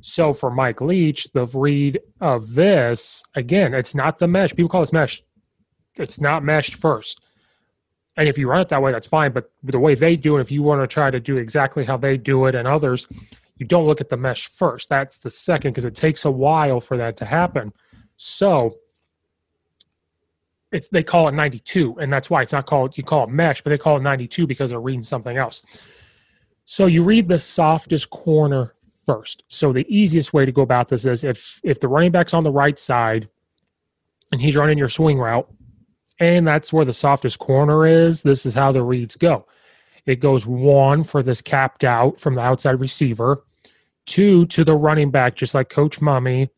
So 0.00 0.32
for 0.32 0.50
Mike 0.50 0.80
Leach, 0.80 1.28
the 1.32 1.46
read 1.46 2.00
of 2.20 2.54
this, 2.54 3.24
again, 3.34 3.74
it's 3.74 3.94
not 3.94 4.18
the 4.18 4.28
mesh. 4.28 4.54
People 4.54 4.68
call 4.68 4.82
this 4.82 4.92
mesh. 4.92 5.22
It's 5.96 6.20
not 6.20 6.44
meshed 6.44 6.76
first. 6.76 7.20
And 8.16 8.28
if 8.28 8.38
you 8.38 8.48
run 8.48 8.60
it 8.60 8.68
that 8.68 8.82
way, 8.82 8.92
that's 8.92 9.06
fine. 9.06 9.32
But 9.32 9.50
the 9.62 9.78
way 9.78 9.94
they 9.94 10.16
do 10.16 10.36
it, 10.36 10.40
if 10.40 10.52
you 10.52 10.62
want 10.62 10.82
to 10.82 10.86
try 10.86 11.10
to 11.10 11.20
do 11.20 11.36
exactly 11.36 11.84
how 11.84 11.96
they 11.96 12.16
do 12.16 12.46
it 12.46 12.54
and 12.54 12.66
others, 12.66 13.06
you 13.58 13.66
don't 13.66 13.86
look 13.86 14.00
at 14.00 14.08
the 14.08 14.16
mesh 14.16 14.48
first. 14.48 14.88
That's 14.88 15.18
the 15.18 15.30
second 15.30 15.72
because 15.72 15.84
it 15.84 15.94
takes 15.94 16.24
a 16.24 16.30
while 16.30 16.80
for 16.80 16.96
that 16.96 17.16
to 17.18 17.24
happen. 17.24 17.72
So 18.16 18.76
it's 20.72 20.88
they 20.88 21.02
call 21.02 21.28
it 21.28 21.32
92, 21.32 21.96
and 22.00 22.12
that's 22.12 22.30
why 22.30 22.42
it's 22.42 22.52
not 22.52 22.66
called 22.66 22.96
you 22.96 23.04
call 23.04 23.24
it 23.24 23.30
mesh, 23.30 23.62
but 23.62 23.70
they 23.70 23.78
call 23.78 23.96
it 23.96 24.02
92 24.02 24.46
because 24.46 24.70
they're 24.70 24.80
reading 24.80 25.02
something 25.02 25.36
else. 25.36 25.62
So 26.64 26.86
you 26.86 27.02
read 27.02 27.28
the 27.28 27.38
softest 27.38 28.10
corner 28.10 28.74
first. 29.04 29.44
So 29.48 29.72
the 29.72 29.86
easiest 29.88 30.34
way 30.34 30.44
to 30.44 30.52
go 30.52 30.62
about 30.62 30.88
this 30.88 31.06
is 31.06 31.24
if 31.24 31.60
if 31.64 31.80
the 31.80 31.88
running 31.88 32.12
back's 32.12 32.34
on 32.34 32.44
the 32.44 32.52
right 32.52 32.78
side 32.78 33.28
and 34.30 34.40
he's 34.40 34.56
running 34.56 34.78
your 34.78 34.90
swing 34.90 35.18
route, 35.18 35.50
and 36.20 36.46
that's 36.46 36.72
where 36.72 36.84
the 36.84 36.92
softest 36.92 37.38
corner 37.38 37.86
is, 37.86 38.22
this 38.22 38.44
is 38.44 38.54
how 38.54 38.70
the 38.70 38.82
reads 38.82 39.16
go. 39.16 39.46
It 40.04 40.20
goes 40.20 40.46
one 40.46 41.04
for 41.04 41.22
this 41.22 41.40
capped 41.40 41.84
out 41.84 42.20
from 42.20 42.34
the 42.34 42.40
outside 42.40 42.80
receiver 42.80 43.42
two 44.08 44.46
to 44.46 44.64
the 44.64 44.74
running 44.74 45.10
back, 45.10 45.36
just 45.36 45.54
like 45.54 45.68
Coach 45.68 46.00
Mumme, 46.00 46.48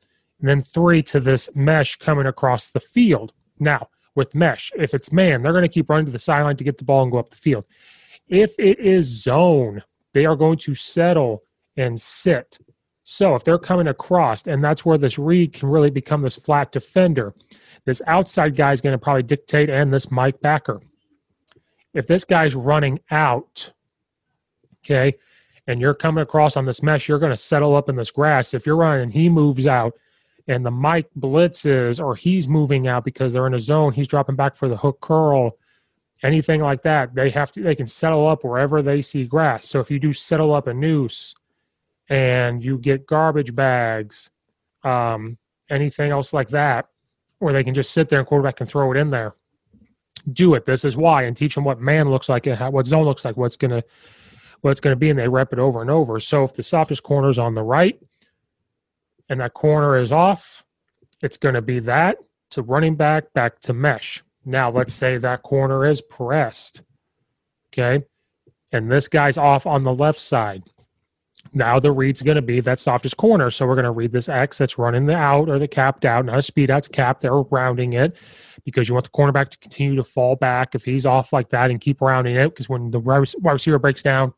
and 0.40 0.49
then 0.49 0.62
three 0.62 1.02
to 1.02 1.21
this 1.21 1.54
mesh 1.54 1.97
coming 1.97 2.26
across 2.26 2.71
the 2.71 2.80
field. 2.80 3.35
Now, 3.59 3.88
with 4.14 4.35
mesh, 4.35 4.73
if 4.76 4.95
it's 4.95 5.12
man, 5.12 5.42
they're 5.42 5.52
going 5.52 5.62
to 5.62 5.69
keep 5.69 5.90
running 5.90 6.07
to 6.07 6.12
the 6.12 6.19
sideline 6.19 6.57
to 6.57 6.64
get 6.64 6.78
the 6.78 6.85
ball 6.85 7.02
and 7.02 7.12
go 7.12 7.19
up 7.19 7.28
the 7.28 7.37
field. 7.37 7.66
If 8.28 8.59
it 8.59 8.78
is 8.78 9.04
zone, 9.07 9.83
they 10.14 10.25
are 10.25 10.37
going 10.37 10.59
to 10.59 10.75
settle 10.75 11.42
and 11.76 12.00
sit. 12.00 12.59
So 13.02 13.35
if 13.35 13.45
they're 13.45 13.59
coming 13.59 13.88
across, 13.88 14.47
and 14.47 14.62
that's 14.62 14.85
where 14.85 14.99
this 14.99 15.19
read 15.19 15.52
can 15.52 15.69
really 15.69 15.90
become 15.90 16.21
this 16.21 16.37
flat 16.37 16.71
defender, 16.71 17.35
this 17.85 18.00
outside 18.07 18.57
guy 18.57 18.73
is 18.73 18.80
going 18.80 18.92
to 18.92 18.99
probably 18.99 19.25
dictate, 19.25 19.69
and 19.69 19.92
this 19.92 20.11
Mike 20.11 20.40
backer. 20.40 20.80
If 21.92 22.07
this 22.07 22.25
guy's 22.25 22.54
running 22.54 23.00
out, 23.11 23.73
okay, 24.85 25.16
and 25.70 25.80
you're 25.80 25.94
coming 25.94 26.22
across 26.22 26.56
on 26.56 26.64
this 26.64 26.82
mesh, 26.82 27.08
you're 27.08 27.20
going 27.20 27.30
to 27.30 27.36
settle 27.36 27.76
up 27.76 27.88
in 27.88 27.94
this 27.94 28.10
grass. 28.10 28.54
If 28.54 28.66
you're 28.66 28.76
running 28.76 29.04
and 29.04 29.12
he 29.12 29.28
moves 29.28 29.68
out 29.68 29.94
and 30.48 30.66
the 30.66 30.70
Mike 30.70 31.08
blitzes 31.16 32.02
or 32.02 32.16
he's 32.16 32.48
moving 32.48 32.88
out 32.88 33.04
because 33.04 33.32
they're 33.32 33.46
in 33.46 33.54
a 33.54 33.58
zone, 33.58 33.92
he's 33.92 34.08
dropping 34.08 34.34
back 34.34 34.56
for 34.56 34.68
the 34.68 34.76
hook 34.76 35.00
curl, 35.00 35.56
anything 36.24 36.60
like 36.60 36.82
that, 36.82 37.14
they 37.14 37.30
have 37.30 37.52
to 37.52 37.62
they 37.62 37.76
can 37.76 37.86
settle 37.86 38.26
up 38.26 38.42
wherever 38.42 38.82
they 38.82 39.00
see 39.00 39.24
grass. 39.24 39.68
So 39.68 39.78
if 39.78 39.92
you 39.92 40.00
do 40.00 40.12
settle 40.12 40.52
up 40.52 40.66
a 40.66 40.74
noose 40.74 41.36
and 42.08 42.64
you 42.64 42.76
get 42.76 43.06
garbage 43.06 43.54
bags, 43.54 44.30
um, 44.82 45.38
anything 45.70 46.10
else 46.10 46.32
like 46.32 46.48
that, 46.48 46.88
where 47.38 47.52
they 47.52 47.62
can 47.62 47.74
just 47.74 47.92
sit 47.92 48.08
there 48.08 48.18
and 48.18 48.26
quarterback 48.26 48.56
can 48.56 48.66
throw 48.66 48.90
it 48.90 48.96
in 48.98 49.10
there. 49.10 49.36
Do 50.32 50.54
it. 50.54 50.66
This 50.66 50.84
is 50.84 50.96
why, 50.96 51.22
and 51.22 51.36
teach 51.36 51.54
them 51.54 51.64
what 51.64 51.80
man 51.80 52.10
looks 52.10 52.28
like 52.28 52.46
and 52.46 52.58
how, 52.58 52.70
what 52.70 52.88
zone 52.88 53.04
looks 53.04 53.24
like. 53.24 53.36
What's 53.36 53.56
going 53.56 53.70
to 53.70 53.84
what 54.60 54.70
it's 54.70 54.80
going 54.80 54.94
to 54.94 54.98
be, 54.98 55.10
and 55.10 55.18
they 55.18 55.28
rep 55.28 55.52
it 55.52 55.58
over 55.58 55.80
and 55.80 55.90
over. 55.90 56.20
So 56.20 56.44
if 56.44 56.54
the 56.54 56.62
softest 56.62 57.02
corner 57.02 57.28
is 57.28 57.38
on 57.38 57.54
the 57.54 57.62
right 57.62 57.98
and 59.28 59.40
that 59.40 59.54
corner 59.54 59.98
is 59.98 60.12
off, 60.12 60.64
it's 61.22 61.36
going 61.36 61.54
to 61.54 61.62
be 61.62 61.80
that 61.80 62.18
to 62.50 62.62
running 62.62 62.96
back, 62.96 63.32
back 63.32 63.60
to 63.60 63.72
mesh. 63.72 64.22
Now, 64.44 64.70
let's 64.70 64.92
say 64.92 65.18
that 65.18 65.42
corner 65.42 65.86
is 65.86 66.00
pressed. 66.00 66.82
Okay. 67.72 68.04
And 68.72 68.90
this 68.90 69.08
guy's 69.08 69.38
off 69.38 69.66
on 69.66 69.84
the 69.84 69.94
left 69.94 70.20
side. 70.20 70.62
Now 71.52 71.80
the 71.80 71.90
read's 71.90 72.23
going 72.23 72.37
to 72.37 72.42
be 72.42 72.61
that 72.61 72.78
softest 72.78 73.16
corner. 73.16 73.50
So 73.50 73.66
we're 73.66 73.75
going 73.75 73.85
to 73.85 73.90
read 73.90 74.12
this 74.12 74.28
X 74.28 74.59
that's 74.59 74.78
running 74.78 75.07
the 75.07 75.16
out 75.16 75.49
or 75.49 75.59
the 75.59 75.66
capped 75.66 76.04
out, 76.04 76.25
not 76.25 76.38
a 76.38 76.42
speed 76.42 76.71
out's 76.71 76.88
cap. 76.88 77.21
They're 77.21 77.42
rounding 77.42 77.95
it 77.95 78.19
because 78.64 78.88
you 78.88 78.95
want 78.95 79.04
the 79.04 79.11
cornerback 79.11 79.49
to 79.50 79.59
continue 79.59 79.97
to 79.97 80.04
fall 80.04 80.37
back 80.37 80.75
if 80.75 80.85
he's 80.85 81.07
off 81.07 81.33
like 81.33 81.50
that 81.50 81.71
and 81.71 81.80
keep 81.80 82.00
rounding 82.00 82.37
it. 82.37 82.50
Because 82.50 82.69
when 82.69 82.90
the 82.90 83.00
wide 83.00 83.26
receiver 83.42 83.78
breaks 83.78 84.02
down, 84.02 84.33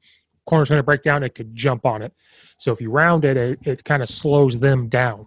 corner's 0.46 0.70
going 0.70 0.78
to 0.78 0.84
break 0.84 1.02
down, 1.02 1.22
it 1.22 1.34
could 1.34 1.54
jump 1.54 1.84
on 1.84 2.02
it. 2.02 2.14
So 2.56 2.72
if 2.72 2.80
you 2.80 2.90
round 2.90 3.24
it, 3.24 3.36
it, 3.36 3.58
it 3.64 3.84
kind 3.84 4.02
of 4.02 4.08
slows 4.08 4.60
them 4.60 4.88
down. 4.88 5.26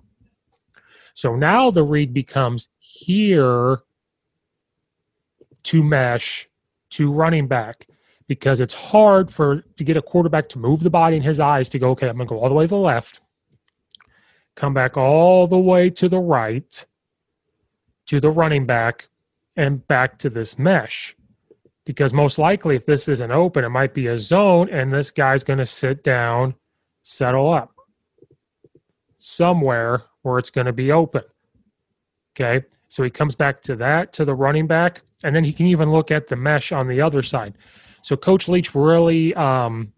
So 1.13 1.35
now 1.35 1.71
the 1.71 1.83
read 1.83 2.13
becomes 2.13 2.67
here 2.79 3.79
to 5.63 5.83
mesh 5.83 6.49
to 6.91 7.11
running 7.11 7.47
back 7.47 7.87
because 8.27 8.61
it's 8.61 8.73
hard 8.73 9.31
for 9.31 9.61
to 9.61 9.83
get 9.83 9.97
a 9.97 10.01
quarterback 10.01 10.49
to 10.49 10.59
move 10.59 10.79
the 10.81 10.89
body 10.89 11.15
in 11.15 11.21
his 11.21 11.39
eyes 11.39 11.69
to 11.69 11.79
go, 11.79 11.91
okay, 11.91 12.07
I'm 12.07 12.17
going 12.17 12.27
to 12.27 12.33
go 12.33 12.39
all 12.39 12.49
the 12.49 12.55
way 12.55 12.65
to 12.65 12.69
the 12.69 12.77
left, 12.77 13.21
come 14.55 14.73
back 14.73 14.97
all 14.97 15.47
the 15.47 15.57
way 15.57 15.89
to 15.91 16.09
the 16.09 16.19
right, 16.19 16.85
to 18.07 18.19
the 18.19 18.31
running 18.31 18.65
back, 18.65 19.07
and 19.55 19.85
back 19.87 20.17
to 20.19 20.29
this 20.29 20.57
mesh. 20.57 21.15
Because 21.85 22.13
most 22.13 22.39
likely, 22.39 22.75
if 22.75 22.85
this 22.85 23.07
isn't 23.07 23.31
open, 23.31 23.63
it 23.63 23.69
might 23.69 23.93
be 23.93 24.07
a 24.07 24.17
zone, 24.17 24.69
and 24.69 24.91
this 24.91 25.11
guy's 25.11 25.43
going 25.43 25.59
to 25.59 25.65
sit 25.65 26.03
down, 26.03 26.55
settle 27.03 27.53
up 27.53 27.75
somewhere 29.19 30.03
where 30.23 30.39
it's 30.39 30.49
going 30.49 30.65
to 30.65 30.73
be 30.73 30.91
open. 30.91 31.23
Okay. 32.33 32.65
So 32.89 33.03
he 33.03 33.09
comes 33.09 33.35
back 33.35 33.61
to 33.63 33.75
that, 33.77 34.13
to 34.13 34.25
the 34.25 34.33
running 34.33 34.67
back, 34.67 35.01
and 35.23 35.35
then 35.35 35.43
he 35.43 35.53
can 35.53 35.65
even 35.65 35.91
look 35.91 36.11
at 36.11 36.27
the 36.27 36.35
mesh 36.35 36.71
on 36.71 36.87
the 36.87 37.01
other 37.01 37.21
side. 37.21 37.57
So 38.05 38.15
Coach 38.15 38.47
Leach 38.47 38.75
really 38.75 39.33
um, 39.33 39.91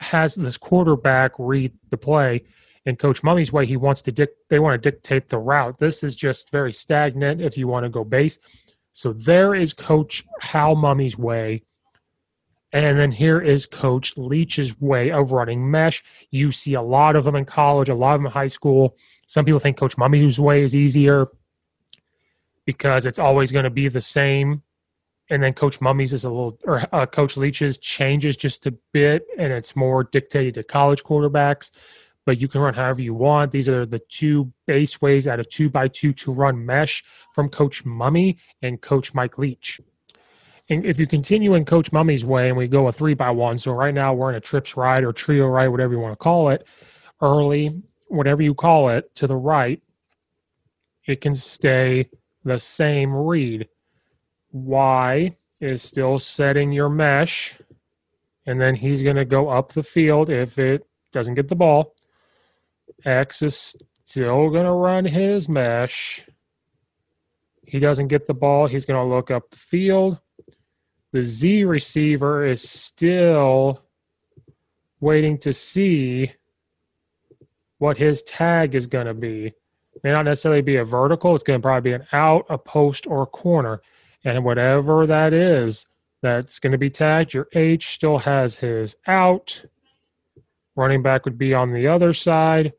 has 0.00 0.34
this 0.34 0.56
quarterback 0.56 1.30
read 1.38 1.72
the 1.90 1.96
play. 1.96 2.42
In 2.84 2.96
Coach 2.96 3.22
Mumme's 3.22 3.52
way, 3.52 3.64
he 3.64 3.76
wants 3.76 4.02
to 4.02 4.10
dic- 4.10 4.34
they 4.50 4.58
want 4.58 4.82
to 4.82 4.90
dictate 4.90 5.28
the 5.28 5.38
route. 5.38 5.78
This 5.78 6.02
is 6.02 6.16
just 6.16 6.50
very 6.50 6.72
stagnant 6.72 7.40
if 7.40 7.56
you 7.56 7.68
want 7.68 7.84
to 7.84 7.90
go 7.90 8.02
base. 8.02 8.40
So 8.92 9.12
there 9.12 9.54
is 9.54 9.72
Coach 9.72 10.24
Hal 10.40 10.74
Mumme's 10.74 11.16
way. 11.16 11.62
And 12.72 12.98
then 12.98 13.12
here 13.12 13.40
is 13.40 13.66
Coach 13.66 14.16
Leach's 14.16 14.80
way 14.80 15.12
of 15.12 15.30
running 15.30 15.70
mesh. 15.70 16.02
You 16.32 16.50
see 16.50 16.74
a 16.74 16.82
lot 16.82 17.14
of 17.14 17.22
them 17.22 17.36
in 17.36 17.44
college, 17.44 17.88
a 17.88 17.94
lot 17.94 18.16
of 18.16 18.18
them 18.18 18.26
in 18.26 18.32
high 18.32 18.48
school. 18.48 18.96
Some 19.28 19.44
people 19.44 19.60
think 19.60 19.76
Coach 19.76 19.96
Mumme's 19.96 20.40
way 20.40 20.64
is 20.64 20.74
easier 20.74 21.28
because 22.64 23.06
it's 23.06 23.20
always 23.20 23.52
going 23.52 23.62
to 23.62 23.70
be 23.70 23.86
the 23.86 24.00
same 24.00 24.64
and 25.30 25.42
then 25.42 25.54
Coach 25.54 25.80
Mumme's 25.80 26.12
is 26.12 26.24
a 26.24 26.30
little, 26.30 26.58
or 26.64 26.82
uh, 26.92 27.06
Coach 27.06 27.36
Leach's 27.36 27.78
changes 27.78 28.36
just 28.36 28.66
a 28.66 28.74
bit, 28.92 29.26
and 29.38 29.52
it's 29.52 29.74
more 29.74 30.04
dictated 30.04 30.54
to 30.54 30.62
college 30.62 31.02
quarterbacks. 31.02 31.70
But 32.26 32.40
you 32.40 32.48
can 32.48 32.62
run 32.62 32.74
however 32.74 33.02
you 33.02 33.12
want. 33.12 33.50
These 33.50 33.68
are 33.68 33.84
the 33.84 33.98
two 33.98 34.50
base 34.66 35.02
ways 35.02 35.28
out 35.28 35.40
of 35.40 35.48
two 35.50 35.68
by 35.68 35.88
two 35.88 36.12
to 36.14 36.32
run 36.32 36.64
mesh 36.64 37.04
from 37.34 37.50
Coach 37.50 37.84
Mumme 37.84 38.36
and 38.62 38.80
Coach 38.80 39.12
Mike 39.12 39.36
Leach. 39.36 39.80
And 40.70 40.86
if 40.86 40.98
you 40.98 41.06
continue 41.06 41.54
in 41.54 41.66
Coach 41.66 41.90
Mumme's 41.90 42.24
way, 42.24 42.48
and 42.48 42.56
we 42.56 42.66
go 42.66 42.88
a 42.88 42.92
three 42.92 43.12
by 43.12 43.30
one, 43.30 43.58
so 43.58 43.72
right 43.72 43.92
now 43.92 44.14
we're 44.14 44.30
in 44.30 44.36
a 44.36 44.40
trips 44.40 44.76
ride 44.76 45.04
or 45.04 45.12
trio 45.12 45.46
ride, 45.46 45.68
whatever 45.68 45.92
you 45.92 46.00
want 46.00 46.12
to 46.12 46.22
call 46.22 46.48
it, 46.48 46.66
early, 47.20 47.82
whatever 48.08 48.42
you 48.42 48.54
call 48.54 48.88
it, 48.88 49.14
to 49.16 49.26
the 49.26 49.36
right, 49.36 49.82
it 51.06 51.20
can 51.20 51.34
stay 51.34 52.08
the 52.44 52.58
same 52.58 53.14
read 53.14 53.68
Y 54.54 55.36
is 55.60 55.82
still 55.82 56.18
setting 56.18 56.70
your 56.70 56.88
mesh, 56.88 57.58
and 58.46 58.60
then 58.60 58.76
he's 58.76 59.02
going 59.02 59.16
to 59.16 59.24
go 59.24 59.48
up 59.48 59.72
the 59.72 59.82
field 59.82 60.30
if 60.30 60.58
it 60.58 60.86
doesn't 61.10 61.34
get 61.34 61.48
the 61.48 61.56
ball. 61.56 61.94
X 63.04 63.42
is 63.42 63.76
still 64.04 64.50
going 64.50 64.64
to 64.64 64.72
run 64.72 65.04
his 65.04 65.48
mesh. 65.48 66.24
He 67.66 67.80
doesn't 67.80 68.08
get 68.08 68.26
the 68.26 68.34
ball. 68.34 68.68
He's 68.68 68.84
going 68.84 69.02
to 69.02 69.14
look 69.14 69.30
up 69.30 69.50
the 69.50 69.56
field. 69.56 70.20
The 71.10 71.24
Z 71.24 71.64
receiver 71.64 72.46
is 72.46 72.68
still 72.68 73.82
waiting 75.00 75.36
to 75.38 75.52
see 75.52 76.32
what 77.78 77.96
his 77.96 78.22
tag 78.22 78.76
is 78.76 78.86
going 78.86 79.06
to 79.06 79.14
be. 79.14 79.52
May 80.04 80.12
not 80.12 80.26
necessarily 80.26 80.62
be 80.62 80.76
a 80.76 80.84
vertical. 80.84 81.34
It's 81.34 81.44
going 81.44 81.60
to 81.60 81.62
probably 81.62 81.90
be 81.90 81.94
an 81.94 82.06
out, 82.12 82.46
a 82.48 82.58
post, 82.58 83.06
or 83.06 83.22
a 83.22 83.26
corner. 83.26 83.80
And 84.24 84.44
whatever 84.44 85.06
that 85.06 85.32
is, 85.32 85.86
that's 86.22 86.58
going 86.58 86.72
to 86.72 86.78
be 86.78 86.90
tagged. 86.90 87.34
Your 87.34 87.48
H 87.52 87.94
still 87.94 88.18
has 88.18 88.56
his 88.56 88.96
out. 89.06 89.64
Running 90.76 91.02
back 91.02 91.24
would 91.24 91.38
be 91.38 91.54
on 91.54 91.72
the 91.72 91.86
other 91.86 92.12
side 92.14 92.72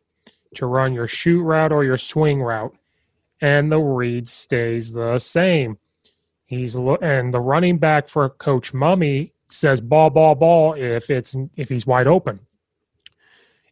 to 0.56 0.66
run 0.66 0.94
your 0.94 1.08
shoot 1.08 1.44
route 1.44 1.72
or 1.72 1.84
your 1.84 1.98
swing 1.98 2.42
route. 2.42 2.76
And 3.42 3.72
the 3.72 3.80
read 3.80 4.28
stays 4.28 4.92
the 4.92 5.20
same. 5.20 5.78
He's 6.46 6.76
and 6.76 7.34
the 7.34 7.40
running 7.40 7.78
back 7.78 8.08
for 8.08 8.30
Coach 8.30 8.74
Mumme 8.74 9.32
says 9.50 9.82
ball, 9.82 10.10
ball, 10.10 10.36
ball 10.36 10.74
if 10.74 11.10
it's 11.10 11.36
if 11.56 11.70
he's 11.70 11.86
wide 11.86 12.08
open. 12.08 12.40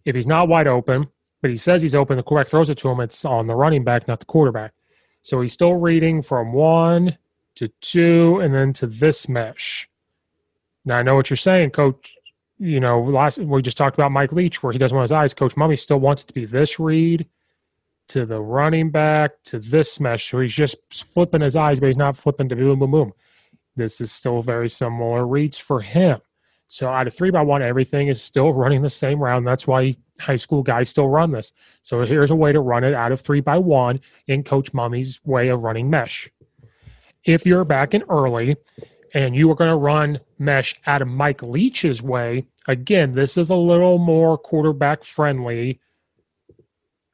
If 0.05 0.15
he's 0.15 0.27
not 0.27 0.47
wide 0.47 0.67
open, 0.67 1.07
but 1.41 1.49
he 1.49 1.57
says 1.57 1.81
he's 1.81 1.95
open, 1.95 2.17
the 2.17 2.23
quarterback 2.23 2.49
throws 2.49 2.69
it 2.69 2.77
to 2.79 2.89
him. 2.89 2.99
It's 2.99 3.25
on 3.25 3.47
the 3.47 3.55
running 3.55 3.83
back, 3.83 4.07
not 4.07 4.19
the 4.19 4.25
quarterback. 4.25 4.73
So 5.21 5.41
he's 5.41 5.53
still 5.53 5.75
reading 5.75 6.21
from 6.21 6.51
one 6.51 7.17
to 7.55 7.67
two 7.81 8.39
and 8.41 8.53
then 8.53 8.73
to 8.73 8.87
this 8.87 9.29
mesh. 9.29 9.89
Now 10.85 10.97
I 10.97 11.03
know 11.03 11.15
what 11.15 11.29
you're 11.29 11.37
saying, 11.37 11.71
Coach. 11.71 12.15
You 12.59 12.79
know, 12.79 13.01
last 13.01 13.39
we 13.39 13.61
just 13.61 13.77
talked 13.77 13.95
about 13.95 14.11
Mike 14.11 14.31
Leach, 14.31 14.61
where 14.61 14.71
he 14.71 14.79
doesn't 14.79 14.95
want 14.95 15.05
his 15.05 15.11
eyes. 15.11 15.33
Coach 15.33 15.55
Mumme 15.55 15.77
still 15.77 15.99
wants 15.99 16.23
it 16.23 16.27
to 16.27 16.33
be 16.33 16.45
this 16.45 16.79
read 16.79 17.27
to 18.09 18.25
the 18.25 18.41
running 18.41 18.89
back 18.89 19.31
to 19.45 19.59
this 19.59 19.99
mesh. 19.99 20.29
So 20.29 20.39
he's 20.39 20.53
just 20.53 20.77
flipping 20.91 21.41
his 21.41 21.55
eyes, 21.55 21.79
but 21.79 21.87
he's 21.87 21.97
not 21.97 22.17
flipping 22.17 22.49
to 22.49 22.55
boom, 22.55 22.79
boom, 22.79 22.91
boom. 22.91 23.13
This 23.75 24.01
is 24.01 24.11
still 24.11 24.41
very 24.41 24.69
similar 24.69 25.25
reads 25.25 25.57
for 25.57 25.81
him. 25.81 26.21
So 26.67 26.89
out 26.89 27.07
of 27.07 27.13
three 27.13 27.31
by 27.31 27.41
one, 27.41 27.61
everything 27.61 28.07
is 28.07 28.21
still 28.21 28.51
running 28.51 28.81
the 28.81 28.89
same 28.89 29.19
round. 29.19 29.47
That's 29.47 29.67
why 29.67 29.95
high 30.19 30.35
school 30.37 30.63
guys 30.63 30.89
still 30.89 31.07
run 31.07 31.31
this. 31.31 31.53
So 31.81 32.03
here's 32.05 32.31
a 32.31 32.35
way 32.35 32.51
to 32.51 32.59
run 32.59 32.83
it 32.83 32.93
out 32.93 33.11
of 33.11 33.21
three 33.21 33.41
by 33.41 33.57
one 33.57 33.99
in 34.27 34.43
Coach 34.43 34.73
Mumme's 34.73 35.19
way 35.25 35.49
of 35.49 35.63
running 35.63 35.89
mesh. 35.89 36.29
If 37.25 37.45
you're 37.45 37.63
back 37.63 37.93
in 37.93 38.03
early 38.09 38.57
and 39.13 39.33
you 39.35 39.49
are 39.49 39.55
going 39.55 39.69
to 39.69 39.77
run 39.77 40.19
mesh 40.39 40.75
out 40.85 41.01
of 41.01 41.07
Mike 41.07 41.41
Leach's 41.41 42.01
way, 42.01 42.45
again, 42.67 43.13
this 43.13 43.37
is 43.37 43.49
a 43.49 43.55
little 43.55 43.97
more 43.97 44.37
quarterback 44.37 45.05
friendly 45.05 45.79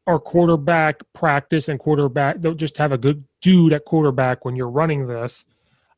or 0.07 0.19
quarterback 0.19 1.03
practice 1.13 1.67
and 1.67 1.79
quarterback. 1.79 2.41
They'll 2.41 2.55
just 2.55 2.79
have 2.79 2.91
a 2.91 2.97
good 2.97 3.23
dude 3.41 3.71
at 3.71 3.85
quarterback 3.85 4.45
when 4.45 4.55
you're 4.55 4.67
running 4.67 5.05
this 5.05 5.45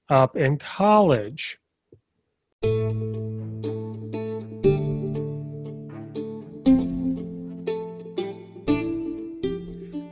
up 0.10 0.36
in 0.36 0.58
college. 0.58 1.58
The 2.62 2.68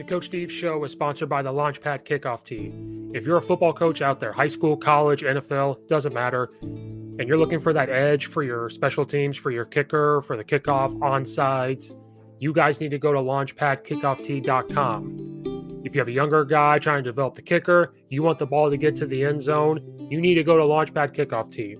Coach 0.07 0.23
Steve 0.25 0.53
Show 0.53 0.81
is 0.85 0.93
sponsored 0.93 1.27
by 1.27 1.41
the 1.41 1.51
Launchpad 1.51 2.05
Kickoff 2.05 2.45
Tee. 2.45 2.98
If 3.11 3.25
you're 3.25 3.37
a 3.37 3.41
football 3.41 3.73
coach 3.73 4.03
out 4.03 4.19
there, 4.19 4.31
high 4.31 4.47
school, 4.47 4.77
college, 4.77 5.23
NFL, 5.23 5.87
doesn't 5.87 6.13
matter, 6.13 6.51
and 6.61 7.27
you're 7.27 7.39
looking 7.39 7.59
for 7.59 7.73
that 7.73 7.89
edge 7.89 8.27
for 8.27 8.43
your 8.43 8.69
special 8.69 9.03
teams, 9.03 9.35
for 9.35 9.49
your 9.49 9.65
kicker, 9.65 10.21
for 10.21 10.37
the 10.37 10.43
kickoff, 10.43 10.95
onsides, 10.99 11.91
you 12.37 12.53
guys 12.53 12.79
need 12.79 12.91
to 12.91 12.99
go 12.99 13.11
to 13.11 13.17
launchpadkickoff.com. 13.19 15.81
If 15.83 15.95
you 15.95 16.01
have 16.01 16.07
a 16.07 16.11
younger 16.11 16.45
guy 16.45 16.77
trying 16.77 17.03
to 17.03 17.09
develop 17.09 17.33
the 17.35 17.41
kicker, 17.41 17.95
you 18.09 18.21
want 18.21 18.37
the 18.37 18.45
ball 18.45 18.69
to 18.69 18.77
get 18.77 18.95
to 18.97 19.07
the 19.07 19.25
end 19.25 19.41
zone, 19.41 20.07
you 20.09 20.21
need 20.21 20.35
to 20.35 20.43
go 20.43 20.57
to 20.57 20.63
Launchpad 20.63 21.15
Kickoff 21.15 21.51
Tee. 21.51 21.77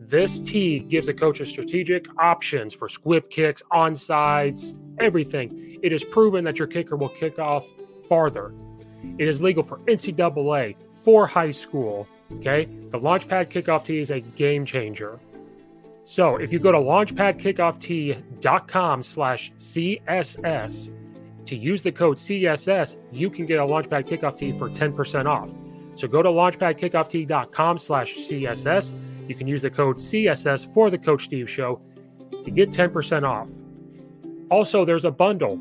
This 0.00 0.40
tee 0.40 0.80
gives 0.80 1.08
a 1.08 1.14
coach 1.14 1.40
a 1.40 1.46
strategic 1.46 2.06
options 2.18 2.74
for 2.74 2.88
squib 2.88 3.28
kicks, 3.28 3.62
onsides, 3.72 4.74
everything. 5.00 5.80
It 5.82 5.92
is 5.92 6.04
proven 6.04 6.44
that 6.44 6.58
your 6.58 6.68
kicker 6.68 6.96
will 6.96 7.08
kick 7.08 7.38
off 7.38 7.66
farther. 8.08 8.54
It 9.18 9.28
is 9.28 9.42
legal 9.42 9.62
for 9.62 9.78
NCAA, 9.80 10.76
for 10.92 11.26
high 11.26 11.50
school. 11.50 12.08
Okay, 12.32 12.64
the 12.90 12.98
Launchpad 12.98 13.50
Kickoff 13.50 13.84
Tee 13.84 14.00
is 14.00 14.10
a 14.10 14.20
game 14.20 14.64
changer. 14.64 15.20
So 16.04 16.36
if 16.36 16.50
you 16.52 16.58
go 16.58 16.72
to 16.72 16.78
launchpadkickoff.com 16.78 19.02
slash 19.02 19.52
CSS 19.52 20.90
to 21.46 21.56
use 21.56 21.82
the 21.82 21.92
code 21.92 22.18
CSS, 22.18 22.96
you 23.10 23.30
can 23.30 23.46
get 23.46 23.58
a 23.58 23.62
Launchpad 23.62 24.06
Kickoff 24.08 24.36
Tee 24.36 24.52
for 24.52 24.68
10% 24.68 25.24
off. 25.26 25.50
So 25.94 26.06
go 26.08 26.22
to 26.22 26.28
launchpadkickoff.com 26.28 27.78
slash 27.78 28.16
CSS. 28.16 28.92
You 29.28 29.34
can 29.34 29.46
use 29.46 29.62
the 29.62 29.70
code 29.70 29.96
CSS 29.96 30.70
for 30.74 30.90
the 30.90 30.98
Coach 30.98 31.24
Steve 31.24 31.48
Show 31.48 31.80
to 32.42 32.50
get 32.50 32.70
10% 32.70 33.22
off. 33.22 33.48
Also, 34.50 34.84
there's 34.84 35.06
a 35.06 35.10
bundle. 35.10 35.58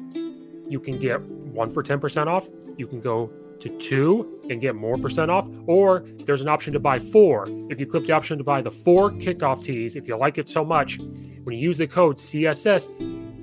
You 0.67 0.79
can 0.79 0.99
get 0.99 1.21
one 1.21 1.69
for 1.69 1.83
10% 1.83 2.27
off. 2.27 2.49
You 2.77 2.87
can 2.87 3.01
go 3.01 3.31
to 3.59 3.69
two 3.77 4.41
and 4.49 4.59
get 4.59 4.75
more 4.75 4.97
percent 4.97 5.31
off, 5.31 5.47
or 5.67 6.05
there's 6.25 6.41
an 6.41 6.49
option 6.49 6.73
to 6.73 6.79
buy 6.79 6.99
four. 6.99 7.47
If 7.69 7.79
you 7.79 7.85
click 7.85 8.07
the 8.07 8.13
option 8.13 8.37
to 8.37 8.43
buy 8.43 8.61
the 8.61 8.71
four 8.71 9.11
kickoff 9.11 9.63
tees, 9.63 9.95
if 9.95 10.07
you 10.07 10.17
like 10.17 10.37
it 10.37 10.49
so 10.49 10.65
much, 10.65 10.97
when 10.97 11.55
you 11.55 11.61
use 11.61 11.77
the 11.77 11.87
code 11.87 12.17
CSS, 12.17 12.89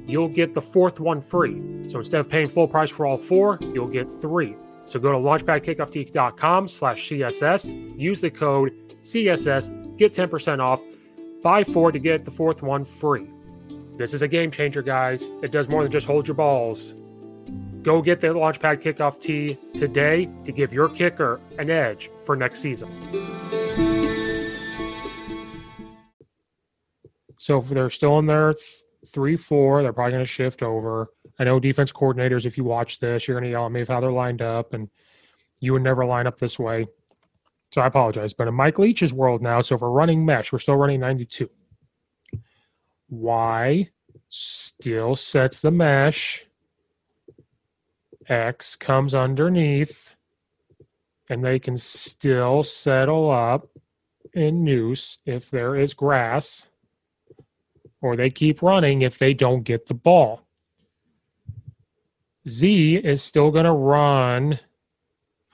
you'll 0.09 0.29
get 0.29 0.53
the 0.53 0.61
fourth 0.61 1.01
one 1.01 1.21
free. 1.21 1.89
So 1.89 1.99
instead 1.99 2.21
of 2.21 2.29
paying 2.29 2.49
full 2.49 2.69
price 2.69 2.91
for 2.91 3.07
all 3.07 3.17
four, 3.17 3.59
you'll 3.61 3.89
get 3.89 4.09
three. 4.21 4.57
So 4.85 4.99
go 4.99 5.13
to 5.13 5.19
launchpadkickoff.com 5.19 6.69
slash 6.69 7.09
CSS, 7.09 7.99
use 7.99 8.21
the 8.21 8.31
code 8.31 8.73
CSS, 9.03 9.97
get 9.97 10.13
10% 10.13 10.61
off, 10.61 10.83
buy 11.43 11.65
four 11.65 11.93
to 11.93 11.99
get 11.99 12.25
the 12.25 12.31
fourth 12.31 12.63
one 12.63 12.85
free. 12.85 13.27
This 13.97 14.15
is 14.15 14.23
a 14.23 14.29
game 14.29 14.51
changer, 14.51 14.83
guys. 14.83 15.31
It 15.43 15.53
does 15.53 15.69
more 15.69 15.83
than 15.83 15.93
just 15.93 16.07
hold 16.07 16.27
your 16.27 16.35
balls. 16.35 16.95
Go 17.83 18.03
get 18.03 18.21
the 18.21 18.29
Launchpad 18.29 18.83
Kickoff 18.83 19.21
tee 19.21 19.59
today 19.75 20.29
to 20.45 20.53
give 20.53 20.73
your 20.73 20.89
kicker 20.91 21.41
an 21.59 21.71
edge 21.71 22.11
for 22.25 22.37
next 22.37 22.61
season. 22.61 22.91
So 27.39 27.57
if 27.59 27.69
they're 27.69 27.89
still 27.89 28.19
in 28.19 28.27
their 28.27 28.53
th- 28.53 28.65
three 29.09 29.37
four, 29.37 29.83
they're 29.83 29.95
probably 29.95 30.13
going 30.13 30.25
to 30.25 30.31
shift 30.31 30.63
over. 30.63 31.09
I 31.39 31.45
know 31.45 31.59
defense 31.59 31.91
coordinators. 31.91 32.45
If 32.45 32.59
you 32.59 32.65
watch 32.65 33.01
this, 33.01 33.27
you're 33.27 33.35
going 33.35 33.51
to 33.51 33.51
yell 33.51 33.65
at 33.65 33.73
me 33.73 33.83
for 33.83 33.95
how 33.95 34.01
they're 34.01 34.13
lined 34.13 34.43
up, 34.43 34.75
and 34.75 34.91
you 35.61 35.73
would 35.73 35.83
never 35.83 36.05
line 36.05 36.27
up 36.27 36.37
this 36.37 36.59
way. 36.59 36.87
So 37.73 37.81
I 37.81 37.87
apologize. 37.87 38.35
But 38.35 38.47
in 38.47 38.55
Mike 38.55 38.79
Leach's 38.79 39.15
world 39.15 39.41
now, 39.41 39.63
so 39.63 39.77
if 39.77 39.81
we're 39.81 39.89
running 39.89 40.27
mesh, 40.27 40.53
we're 40.53 40.59
still 40.59 40.77
running 40.77 41.01
92. 41.01 41.49
Y 43.09 43.89
still 44.29 45.17
sets 45.17 45.61
the 45.61 45.71
mesh 45.71 46.45
X 48.31 48.77
comes 48.77 49.15
underneath 49.15 50.15
and 51.29 51.45
they 51.45 51.59
can 51.59 51.77
still 51.77 52.63
settle 52.63 53.31
up 53.31 53.69
in 54.35 54.65
noose 54.65 55.19
if 55.27 55.51
there 55.51 55.77
is 55.77 55.95
grass, 55.95 56.69
or 58.01 58.17
they 58.17 58.31
keep 58.31 58.63
running 58.63 59.03
if 59.03 59.19
they 59.19 59.35
don't 59.35 59.63
get 59.63 59.87
the 59.87 59.95
ball. 59.95 60.47
Z 62.49 62.97
is 62.97 63.23
still 63.23 63.51
going 63.51 63.65
to 63.65 63.73
run, 63.73 64.59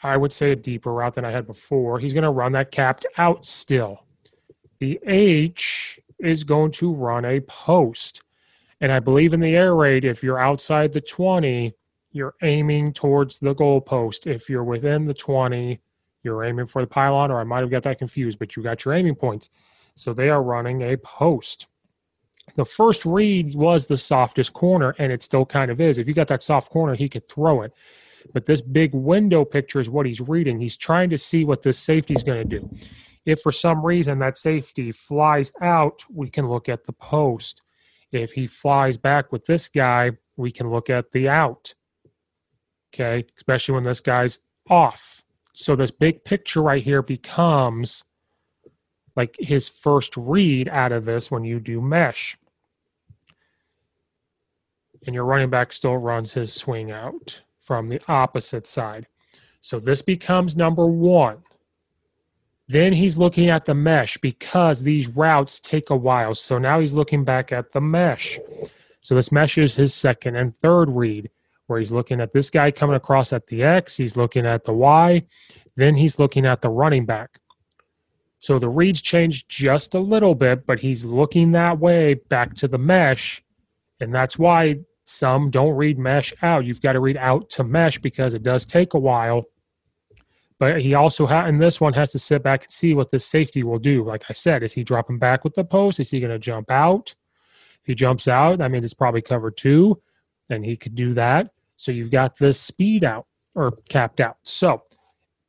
I 0.03 0.17
would 0.17 0.33
say, 0.33 0.53
a 0.53 0.57
deeper 0.57 0.93
route 0.93 1.15
than 1.15 1.25
I 1.25 1.31
had 1.31 1.47
before. 1.47 1.99
He's 1.99 2.15
going 2.15 2.25
to 2.25 2.31
run 2.31 2.53
that 2.53 2.71
capped 2.71 3.07
out 3.19 3.45
still. 3.45 4.05
The 4.79 4.99
H 5.07 5.99
is 6.21 6.45
going 6.45 6.71
to 6.73 6.93
run 6.93 7.25
a 7.25 7.41
post. 7.41 8.23
And 8.81 8.93
I 8.93 9.01
believe 9.01 9.35
in 9.35 9.41
the 9.41 9.57
air 9.57 9.75
raid, 9.75 10.05
if 10.05 10.23
you're 10.23 10.39
outside 10.39 10.93
the 10.93 11.01
20, 11.01 11.75
you're 12.17 12.35
aiming 12.43 12.95
towards 12.95 13.39
the 13.39 13.55
goalpost. 13.55 14.27
If 14.27 14.49
you're 14.49 14.65
within 14.65 15.05
the 15.05 15.15
20, 15.15 15.79
you're 16.23 16.45
aiming 16.45 16.67
for 16.67 16.81
the 16.81 16.89
pylon, 16.89 17.31
or 17.31 17.39
I 17.39 17.45
might 17.45 17.61
have 17.61 17.71
got 17.71 17.83
that 17.83 17.99
confused, 17.99 18.39
but 18.39 18.57
you 18.57 18.63
got 18.63 18.85
your 18.85 18.95
aiming 18.95 19.17
points. 19.17 19.51
So 19.95 20.13
they 20.13 20.31
are 20.31 20.43
running 20.43 20.83
a 20.83 20.97
post. 20.97 21.67
The 22.57 22.65
first 22.65 23.05
read 23.05 23.55
was 23.55 23.87
the 23.87 23.97
softest 23.97 24.53
corner, 24.55 24.95
and 24.99 25.13
it 25.13 25.23
still 25.23 25.45
kind 25.45 25.71
of 25.71 25.81
is. 25.81 25.99
If 25.99 26.09
you 26.09 26.15
got 26.15 26.29
that 26.29 26.43
soft 26.43 26.71
corner, 26.71 26.95
he 26.95 27.09
could 27.09 27.29
throw 27.29 27.63
it. 27.63 27.73
But 28.33 28.47
this 28.47 28.63
big 28.63 28.95
window 28.95 29.45
picture 29.45 29.79
is 29.79 29.91
what 29.91 30.07
he's 30.07 30.21
reading. 30.21 30.59
He's 30.59 30.77
trying 30.77 31.11
to 31.11 31.19
see 31.19 31.45
what 31.45 31.63
this 31.63 31.79
safety 31.79 32.15
is 32.15 32.23
going 32.23 32.49
to 32.49 32.61
do. 32.61 32.71
If 33.25 33.41
for 33.41 33.53
some 33.53 33.85
reason 33.85 34.19
that 34.21 34.37
safety 34.37 34.91
flies 34.91 35.53
out, 35.61 36.03
we 36.13 36.31
can 36.31 36.49
look 36.49 36.69
at 36.69 36.85
the 36.85 36.93
post. 36.93 37.63
If 38.11 38.33
he 38.33 38.47
flies 38.47 38.97
back 38.97 39.33
with 39.33 39.45
this 39.45 39.69
guy, 39.69 40.13
we 40.37 40.51
can 40.51 40.71
look 40.71 40.89
at 40.89 41.13
the 41.13 41.29
out. 41.29 41.75
Okay. 42.99 43.27
Especially 43.37 43.75
when 43.75 43.85
this 43.85 44.01
guy's 44.01 44.41
off. 44.71 45.23
So 45.53 45.77
this 45.77 45.91
big 45.91 46.25
picture 46.25 46.63
right 46.63 46.83
here 46.83 47.03
becomes 47.03 48.05
like 49.17 49.37
his 49.39 49.69
first 49.69 50.17
read 50.17 50.69
out 50.71 50.93
of 50.93 51.05
this 51.05 51.31
when 51.31 51.45
you 51.45 51.61
do 51.61 51.81
mesh. 51.81 52.37
And 55.07 55.15
your 55.15 55.25
running 55.25 55.51
back 55.51 55.73
still 55.73 55.97
runs 55.97 56.33
his 56.33 56.53
swing 56.53 56.91
out 56.91 57.43
from 57.61 57.89
the 57.89 58.01
opposite 58.09 58.67
side. 58.67 59.07
So 59.61 59.79
this 59.79 60.03
becomes 60.03 60.57
number 60.57 60.87
one. 60.87 61.39
Then 62.69 62.93
he's 62.93 63.17
looking 63.17 63.49
at 63.49 63.65
the 63.65 63.75
mesh 63.75 64.19
because 64.19 64.83
these 64.83 65.09
routes 65.09 65.61
take 65.61 65.91
a 65.91 65.97
while. 65.97 66.35
So 66.35 66.59
now 66.59 66.81
he's 66.81 66.93
looking 66.93 67.25
back 67.25 67.53
at 67.53 67.73
the 67.73 67.81
mesh. 67.81 68.39
So 69.01 69.15
this 69.15 69.31
mesh 69.31 69.57
is 69.57 69.77
his 69.77 69.95
second 69.95 70.37
and 70.37 70.55
third 70.57 70.91
read, 70.91 71.31
where 71.67 71.79
he's 71.79 71.93
looking 71.93 72.21
at 72.21 72.33
this 72.33 72.51
guy 72.51 72.71
coming 72.71 72.97
across 72.97 73.33
at 73.33 73.47
the 73.47 73.63
X, 73.63 73.97
he's 73.97 74.17
looking 74.17 74.47
at 74.47 74.65
the 74.65 74.73
Y, 74.73 75.25
then 75.77 75.95
he's 75.95 76.19
looking 76.19 76.47
at 76.47 76.63
the 76.63 76.69
running 76.69 77.05
back. 77.05 77.41
So 78.39 78.59
the 78.59 78.69
reads 78.69 79.03
change 79.03 79.49
just 79.49 79.95
a 79.95 80.01
little 80.01 80.35
bit, 80.35 80.67
but 80.67 80.79
he's 80.79 81.05
looking 81.05 81.51
that 81.53 81.79
way 81.79 82.15
back 82.15 82.55
to 82.57 82.69
the 82.69 82.79
mesh. 82.79 83.43
And 84.01 84.15
that's 84.15 84.39
why 84.39 84.77
some 85.05 85.51
don't 85.51 85.75
read 85.75 85.99
mesh 85.99 86.33
out. 86.43 86.65
You've 86.65 86.83
got 86.83 86.93
to 86.93 87.01
read 87.01 87.17
out 87.17 87.51
to 87.51 87.65
mesh 87.65 87.99
because 87.99 88.35
it 88.35 88.43
does 88.43 88.67
take 88.67 88.95
a 88.95 88.99
while 88.99 89.47
but 90.59 90.81
he 90.81 90.95
also 90.95 91.27
in 91.27 91.59
this 91.59 91.81
one 91.81 91.93
has 91.93 92.13
to 92.13 92.19
sit 92.19 92.43
back 92.43 92.63
and 92.63 92.71
see 92.71 92.95
what 92.95 93.11
this 93.11 93.27
safety 93.27 93.63
will 93.63 93.79
do. 93.79 94.05
Like 94.05 94.25
I 94.31 94.33
said, 94.33 94.63
is 94.63 94.73
he 94.73 94.85
dropping 94.85 95.19
back 95.19 95.45
with 95.45 95.55
the 95.55 95.65
post? 95.65 96.01
Is 96.01 96.11
he 96.11 96.21
going 96.21 96.33
to 96.33 96.39
jump 96.39 96.71
out? 96.71 97.15
If 97.81 97.87
he 97.87 97.95
jumps 97.95 98.27
out, 98.27 98.59
that 98.59 98.71
means 98.71 98.85
it's 98.85 98.95
probably 98.95 99.23
cover 99.23 99.51
two, 99.51 100.01
and 100.49 100.65
he 100.65 100.77
could 100.77 100.95
do 100.95 101.13
that. 101.15 101.51
So 101.77 101.93
you've 101.93 102.11
got 102.11 102.39
this 102.39 102.61
speed 102.61 103.05
out 103.05 103.27
or 103.55 103.73
capped 103.89 104.21
out. 104.21 104.37
So 104.43 104.83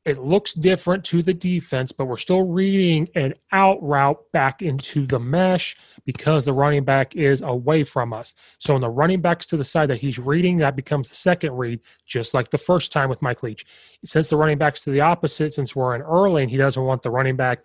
it 0.07 0.19
looks 0.19 0.53
different 0.53 1.03
to 1.03 1.21
the 1.21 1.33
defense, 1.33 1.91
but 1.91 2.05
we're 2.05 2.15
still 2.15 2.43
reading 2.43 3.09
an 3.15 3.33
out 3.51 3.77
route 3.83 4.23
back 4.31 4.61
into 4.61 5.05
the 5.05 5.19
mesh 5.19 5.75
because 6.05 6.45
the 6.45 6.53
running 6.53 6.85
back 6.85 7.17
is 7.17 7.41
away 7.41 7.83
from 7.83 8.13
us. 8.13 8.33
So 8.57 8.73
on 8.73 8.79
the 8.79 8.89
running 8.89 9.19
backs 9.19 9.45
to 9.47 9.57
the 9.57 9.65
side 9.65 9.89
that 9.89 9.99
he's 9.99 10.17
reading, 10.17 10.55
that 10.57 10.77
becomes 10.77 11.09
the 11.09 11.15
second 11.15 11.57
read, 11.57 11.81
just 12.05 12.33
like 12.33 12.49
the 12.49 12.57
first 12.57 12.93
time 12.93 13.09
with 13.09 13.21
Mike 13.21 13.43
Leach. 13.43 13.65
Since 14.05 14.29
the 14.29 14.37
running 14.37 14.57
backs 14.57 14.81
to 14.85 14.91
the 14.91 15.01
opposite, 15.01 15.53
since 15.53 15.75
we're 15.75 15.95
in 15.95 16.01
early 16.01 16.41
and 16.41 16.49
he 16.49 16.55
doesn't 16.55 16.81
want 16.81 17.03
the 17.03 17.11
running 17.11 17.35
back 17.35 17.59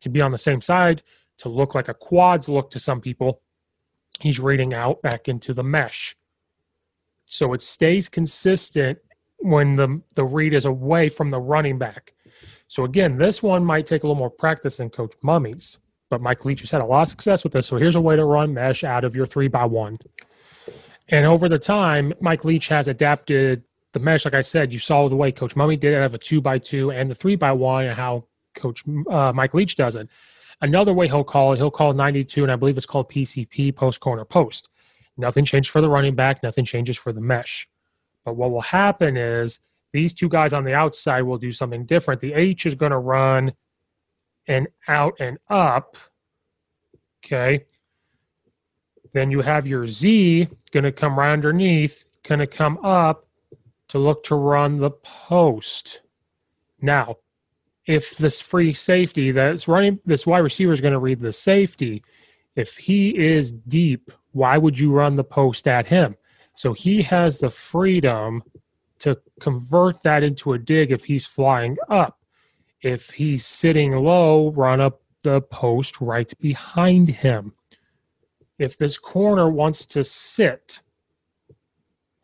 to 0.00 0.08
be 0.08 0.20
on 0.20 0.30
the 0.30 0.38
same 0.38 0.60
side 0.60 1.02
to 1.38 1.48
look 1.48 1.74
like 1.74 1.88
a 1.88 1.94
quads 1.94 2.48
look 2.48 2.70
to 2.70 2.78
some 2.78 3.00
people, 3.00 3.42
he's 4.20 4.38
reading 4.38 4.72
out 4.72 5.02
back 5.02 5.28
into 5.28 5.52
the 5.52 5.64
mesh. 5.64 6.14
So 7.28 7.52
it 7.52 7.62
stays 7.62 8.08
consistent 8.08 8.98
when 9.38 9.76
the 9.76 10.00
the 10.14 10.24
read 10.24 10.54
is 10.54 10.64
away 10.64 11.08
from 11.08 11.30
the 11.30 11.38
running 11.38 11.78
back. 11.78 12.14
So 12.66 12.84
again, 12.84 13.16
this 13.16 13.42
one 13.42 13.64
might 13.64 13.86
take 13.86 14.02
a 14.02 14.06
little 14.06 14.18
more 14.18 14.30
practice 14.30 14.76
than 14.78 14.90
Coach 14.90 15.14
Mumme's, 15.22 15.78
but 16.10 16.20
Mike 16.20 16.44
Leach 16.44 16.60
has 16.60 16.70
had 16.70 16.80
a 16.80 16.84
lot 16.84 17.02
of 17.02 17.08
success 17.08 17.44
with 17.44 17.52
this. 17.52 17.66
So 17.66 17.76
here's 17.76 17.96
a 17.96 18.00
way 18.00 18.16
to 18.16 18.24
run 18.24 18.52
mesh 18.52 18.84
out 18.84 19.04
of 19.04 19.16
your 19.16 19.26
three 19.26 19.48
by 19.48 19.64
one. 19.64 19.98
And 21.08 21.24
over 21.24 21.48
the 21.48 21.58
time, 21.58 22.12
Mike 22.20 22.44
Leach 22.44 22.68
has 22.68 22.88
adapted 22.88 23.62
the 23.92 24.00
mesh. 24.00 24.24
Like 24.24 24.34
I 24.34 24.42
said, 24.42 24.72
you 24.72 24.78
saw 24.78 25.08
the 25.08 25.16
way 25.16 25.32
Coach 25.32 25.54
Mumme 25.54 25.80
did 25.80 25.94
it 25.94 25.96
out 25.96 26.04
of 26.04 26.14
a 26.14 26.18
two 26.18 26.40
by 26.40 26.58
two 26.58 26.90
and 26.90 27.10
the 27.10 27.14
three 27.14 27.36
by 27.36 27.52
one, 27.52 27.86
and 27.86 27.96
how 27.96 28.24
Coach 28.54 28.84
uh, 29.10 29.32
Mike 29.34 29.54
Leach 29.54 29.76
does 29.76 29.96
it. 29.96 30.08
Another 30.60 30.92
way 30.92 31.06
he'll 31.06 31.24
call 31.24 31.52
it, 31.52 31.58
he'll 31.58 31.70
call 31.70 31.92
92, 31.92 32.42
and 32.42 32.50
I 32.50 32.56
believe 32.56 32.76
it's 32.76 32.86
called 32.86 33.08
PCP, 33.08 33.74
post 33.74 34.00
corner 34.00 34.24
post. 34.24 34.68
Nothing 35.18 35.44
changed 35.44 35.70
for 35.70 35.80
the 35.80 35.88
running 35.88 36.14
back, 36.14 36.42
nothing 36.42 36.64
changes 36.64 36.96
for 36.96 37.12
the 37.12 37.20
mesh. 37.20 37.68
But 38.24 38.36
what 38.36 38.50
will 38.50 38.62
happen 38.62 39.16
is 39.16 39.60
these 39.92 40.14
two 40.14 40.28
guys 40.28 40.52
on 40.52 40.64
the 40.64 40.74
outside 40.74 41.22
will 41.22 41.38
do 41.38 41.52
something 41.52 41.84
different. 41.84 42.20
The 42.20 42.34
H 42.34 42.66
is 42.66 42.74
going 42.74 42.92
to 42.92 42.98
run 42.98 43.52
and 44.46 44.68
out 44.86 45.14
and 45.18 45.38
up. 45.50 45.96
Okay. 47.24 47.64
Then 49.12 49.30
you 49.30 49.40
have 49.40 49.66
your 49.66 49.86
Z 49.86 50.48
going 50.70 50.84
to 50.84 50.92
come 50.92 51.18
right 51.18 51.32
underneath, 51.32 52.04
going 52.22 52.38
to 52.38 52.46
come 52.46 52.78
up 52.84 53.26
to 53.88 53.98
look 53.98 54.22
to 54.24 54.34
run 54.34 54.76
the 54.76 54.90
post. 54.90 56.02
Now, 56.80 57.16
if 57.86 58.16
this 58.18 58.40
free 58.40 58.74
safety 58.74 59.32
that's 59.32 59.66
running, 59.66 59.98
this 60.04 60.26
wide 60.26 60.40
receiver 60.40 60.72
is 60.72 60.80
going 60.80 60.92
to 60.92 60.98
read 60.98 61.20
the 61.20 61.32
safety. 61.32 62.04
If 62.54 62.76
he 62.76 63.16
is 63.18 63.50
deep, 63.52 64.12
why 64.38 64.56
would 64.56 64.78
you 64.78 64.92
run 64.92 65.16
the 65.16 65.24
post 65.24 65.66
at 65.66 65.88
him? 65.88 66.16
So 66.54 66.72
he 66.72 67.02
has 67.02 67.38
the 67.38 67.50
freedom 67.50 68.42
to 69.00 69.18
convert 69.40 70.02
that 70.04 70.22
into 70.22 70.52
a 70.52 70.58
dig 70.58 70.92
if 70.92 71.04
he's 71.04 71.26
flying 71.26 71.76
up. 71.88 72.20
If 72.80 73.10
he's 73.10 73.44
sitting 73.44 73.92
low, 73.92 74.52
run 74.52 74.80
up 74.80 75.02
the 75.22 75.40
post 75.40 76.00
right 76.00 76.32
behind 76.38 77.08
him. 77.08 77.52
If 78.58 78.78
this 78.78 78.96
corner 78.96 79.50
wants 79.50 79.86
to 79.86 80.04
sit, 80.04 80.82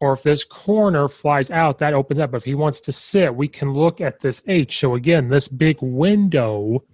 or 0.01 0.13
if 0.13 0.23
this 0.23 0.45
corner 0.45 1.09
flies 1.09 1.51
out, 1.51 1.79
that 1.79 1.95
opens 1.95 2.21
up. 2.21 2.35
If 2.35 2.45
he 2.45 2.55
wants 2.55 2.81
to 2.81 2.93
sit, 2.93 3.35
we 3.35 3.49
can 3.49 3.73
look 3.73 4.01
at 4.01 4.21
this 4.21 4.43
H. 4.47 4.79
So 4.79 4.95
again, 4.95 5.29
this 5.29 5.49
big 5.49 5.79
window 5.81 6.85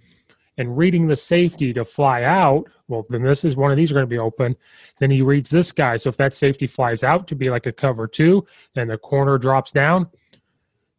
and 0.61 0.77
reading 0.77 1.07
the 1.07 1.15
safety 1.15 1.73
to 1.73 1.83
fly 1.83 2.23
out, 2.23 2.65
well, 2.87 3.05
then 3.09 3.23
this 3.23 3.43
is 3.43 3.55
one 3.55 3.71
of 3.71 3.77
these 3.77 3.91
are 3.91 3.95
going 3.95 4.05
to 4.05 4.07
be 4.07 4.19
open. 4.19 4.55
Then 4.99 5.09
he 5.09 5.23
reads 5.23 5.49
this 5.49 5.71
guy. 5.71 5.97
So 5.97 6.09
if 6.09 6.17
that 6.17 6.35
safety 6.35 6.67
flies 6.67 7.03
out 7.03 7.27
to 7.27 7.35
be 7.35 7.49
like 7.49 7.65
a 7.65 7.71
cover 7.71 8.07
two, 8.07 8.45
and 8.75 8.89
the 8.89 8.97
corner 8.97 9.37
drops 9.37 9.71
down, 9.71 10.07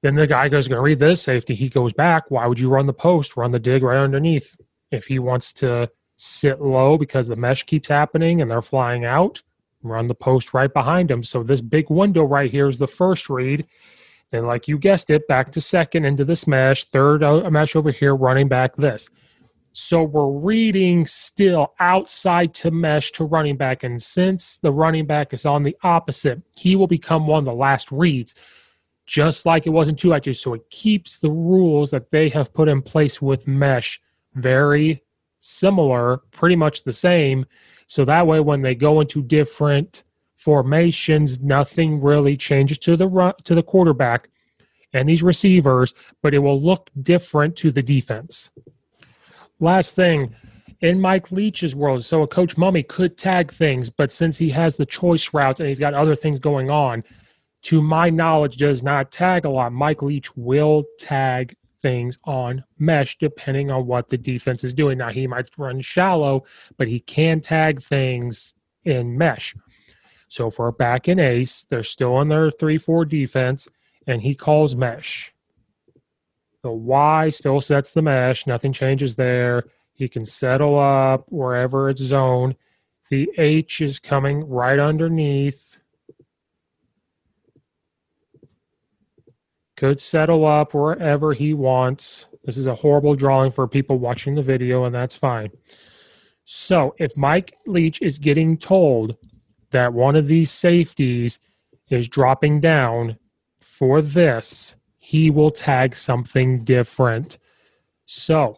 then 0.02 0.14
the 0.14 0.26
guy 0.26 0.48
goes 0.48 0.66
going 0.66 0.78
to 0.78 0.82
read 0.82 0.98
this 0.98 1.22
safety. 1.22 1.54
He 1.54 1.68
goes 1.68 1.92
back. 1.92 2.24
Why 2.28 2.46
would 2.46 2.58
you 2.58 2.68
run 2.68 2.86
the 2.86 2.92
post? 2.92 3.36
Run 3.36 3.52
the 3.52 3.60
dig 3.60 3.84
right 3.84 4.02
underneath. 4.02 4.54
If 4.90 5.06
he 5.06 5.20
wants 5.20 5.52
to 5.54 5.88
sit 6.16 6.60
low 6.60 6.98
because 6.98 7.28
the 7.28 7.36
mesh 7.36 7.62
keeps 7.62 7.88
happening 7.88 8.42
and 8.42 8.50
they're 8.50 8.60
flying 8.60 9.04
out, 9.04 9.42
run 9.84 10.08
the 10.08 10.14
post 10.14 10.52
right 10.52 10.72
behind 10.72 11.10
him. 11.10 11.22
So 11.22 11.44
this 11.44 11.60
big 11.60 11.88
window 11.88 12.24
right 12.24 12.50
here 12.50 12.68
is 12.68 12.80
the 12.80 12.88
first 12.88 13.30
read. 13.30 13.66
Then, 14.30 14.46
like 14.46 14.66
you 14.66 14.78
guessed 14.78 15.10
it, 15.10 15.28
back 15.28 15.50
to 15.52 15.60
second 15.60 16.04
into 16.04 16.24
this 16.24 16.46
mesh, 16.46 16.84
third 16.84 17.22
uh, 17.22 17.48
mesh 17.50 17.76
over 17.76 17.92
here, 17.92 18.16
running 18.16 18.48
back 18.48 18.74
this. 18.76 19.08
So 19.72 20.02
we're 20.02 20.30
reading 20.30 21.06
still 21.06 21.72
outside 21.80 22.52
to 22.54 22.70
mesh 22.70 23.12
to 23.12 23.24
running 23.24 23.56
back. 23.56 23.84
And 23.84 24.00
since 24.00 24.58
the 24.58 24.70
running 24.70 25.06
back 25.06 25.32
is 25.32 25.46
on 25.46 25.62
the 25.62 25.76
opposite, 25.82 26.42
he 26.56 26.76
will 26.76 26.86
become 26.86 27.26
one 27.26 27.38
of 27.38 27.44
the 27.46 27.54
last 27.54 27.90
reads, 27.90 28.34
just 29.06 29.46
like 29.46 29.66
it 29.66 29.70
was 29.70 29.88
in 29.88 29.96
2 29.96 30.18
2. 30.20 30.34
So 30.34 30.54
it 30.54 30.68
keeps 30.70 31.18
the 31.18 31.30
rules 31.30 31.90
that 31.90 32.10
they 32.10 32.28
have 32.28 32.52
put 32.52 32.68
in 32.68 32.82
place 32.82 33.22
with 33.22 33.48
mesh 33.48 34.00
very 34.34 35.02
similar, 35.38 36.18
pretty 36.30 36.56
much 36.56 36.84
the 36.84 36.92
same. 36.92 37.46
So 37.86 38.04
that 38.04 38.26
way, 38.26 38.40
when 38.40 38.62
they 38.62 38.74
go 38.74 39.00
into 39.00 39.22
different 39.22 40.04
formations, 40.36 41.40
nothing 41.40 42.00
really 42.00 42.36
changes 42.36 42.78
to 42.80 42.96
the 42.96 43.08
run, 43.08 43.34
to 43.44 43.54
the 43.54 43.62
quarterback 43.62 44.28
and 44.92 45.08
these 45.08 45.22
receivers, 45.22 45.94
but 46.22 46.34
it 46.34 46.38
will 46.40 46.60
look 46.60 46.90
different 47.00 47.56
to 47.56 47.70
the 47.70 47.82
defense. 47.82 48.50
Last 49.62 49.94
thing, 49.94 50.34
in 50.80 51.00
Mike 51.00 51.30
Leach's 51.30 51.76
world, 51.76 52.04
so 52.04 52.22
a 52.22 52.26
coach 52.26 52.56
Mumme 52.56 52.86
could 52.88 53.16
tag 53.16 53.52
things, 53.52 53.90
but 53.90 54.10
since 54.10 54.36
he 54.36 54.50
has 54.50 54.76
the 54.76 54.84
choice 54.84 55.32
routes 55.32 55.60
and 55.60 55.68
he's 55.68 55.78
got 55.78 55.94
other 55.94 56.16
things 56.16 56.40
going 56.40 56.68
on, 56.68 57.04
to 57.62 57.80
my 57.80 58.10
knowledge, 58.10 58.56
does 58.56 58.82
not 58.82 59.12
tag 59.12 59.44
a 59.44 59.48
lot. 59.48 59.72
Mike 59.72 60.02
Leach 60.02 60.36
will 60.36 60.82
tag 60.98 61.54
things 61.80 62.18
on 62.24 62.64
mesh 62.80 63.16
depending 63.18 63.70
on 63.70 63.86
what 63.86 64.08
the 64.08 64.18
defense 64.18 64.64
is 64.64 64.74
doing. 64.74 64.98
Now 64.98 65.10
he 65.10 65.28
might 65.28 65.48
run 65.56 65.80
shallow, 65.80 66.44
but 66.76 66.88
he 66.88 66.98
can 66.98 67.38
tag 67.38 67.80
things 67.80 68.54
in 68.84 69.16
mesh. 69.16 69.54
So 70.26 70.50
for 70.50 70.72
back 70.72 71.06
in 71.06 71.20
ace, 71.20 71.66
they're 71.70 71.84
still 71.84 72.20
in 72.20 72.26
their 72.26 72.50
three 72.50 72.78
four 72.78 73.04
defense, 73.04 73.68
and 74.08 74.20
he 74.20 74.34
calls 74.34 74.74
mesh. 74.74 75.31
The 76.62 76.70
Y 76.70 77.30
still 77.30 77.60
sets 77.60 77.90
the 77.90 78.02
mesh, 78.02 78.46
nothing 78.46 78.72
changes 78.72 79.16
there. 79.16 79.64
He 79.94 80.08
can 80.08 80.24
settle 80.24 80.78
up 80.78 81.26
wherever 81.28 81.90
it's 81.90 82.02
zoned. 82.02 82.56
The 83.10 83.28
H 83.36 83.80
is 83.80 83.98
coming 83.98 84.48
right 84.48 84.78
underneath. 84.78 85.80
Could 89.76 90.00
settle 90.00 90.46
up 90.46 90.72
wherever 90.72 91.34
he 91.34 91.52
wants. 91.52 92.26
This 92.44 92.56
is 92.56 92.66
a 92.66 92.74
horrible 92.74 93.16
drawing 93.16 93.50
for 93.50 93.66
people 93.66 93.98
watching 93.98 94.34
the 94.34 94.42
video, 94.42 94.84
and 94.84 94.94
that's 94.94 95.16
fine. 95.16 95.50
So 96.44 96.94
if 96.98 97.16
Mike 97.16 97.56
Leach 97.66 98.00
is 98.02 98.18
getting 98.18 98.56
told 98.56 99.16
that 99.70 99.92
one 99.92 100.16
of 100.16 100.28
these 100.28 100.50
safeties 100.50 101.38
is 101.90 102.08
dropping 102.08 102.60
down 102.60 103.18
for 103.60 104.00
this, 104.00 104.76
he 105.04 105.30
will 105.30 105.50
tag 105.50 105.96
something 105.96 106.62
different. 106.62 107.36
So 108.06 108.56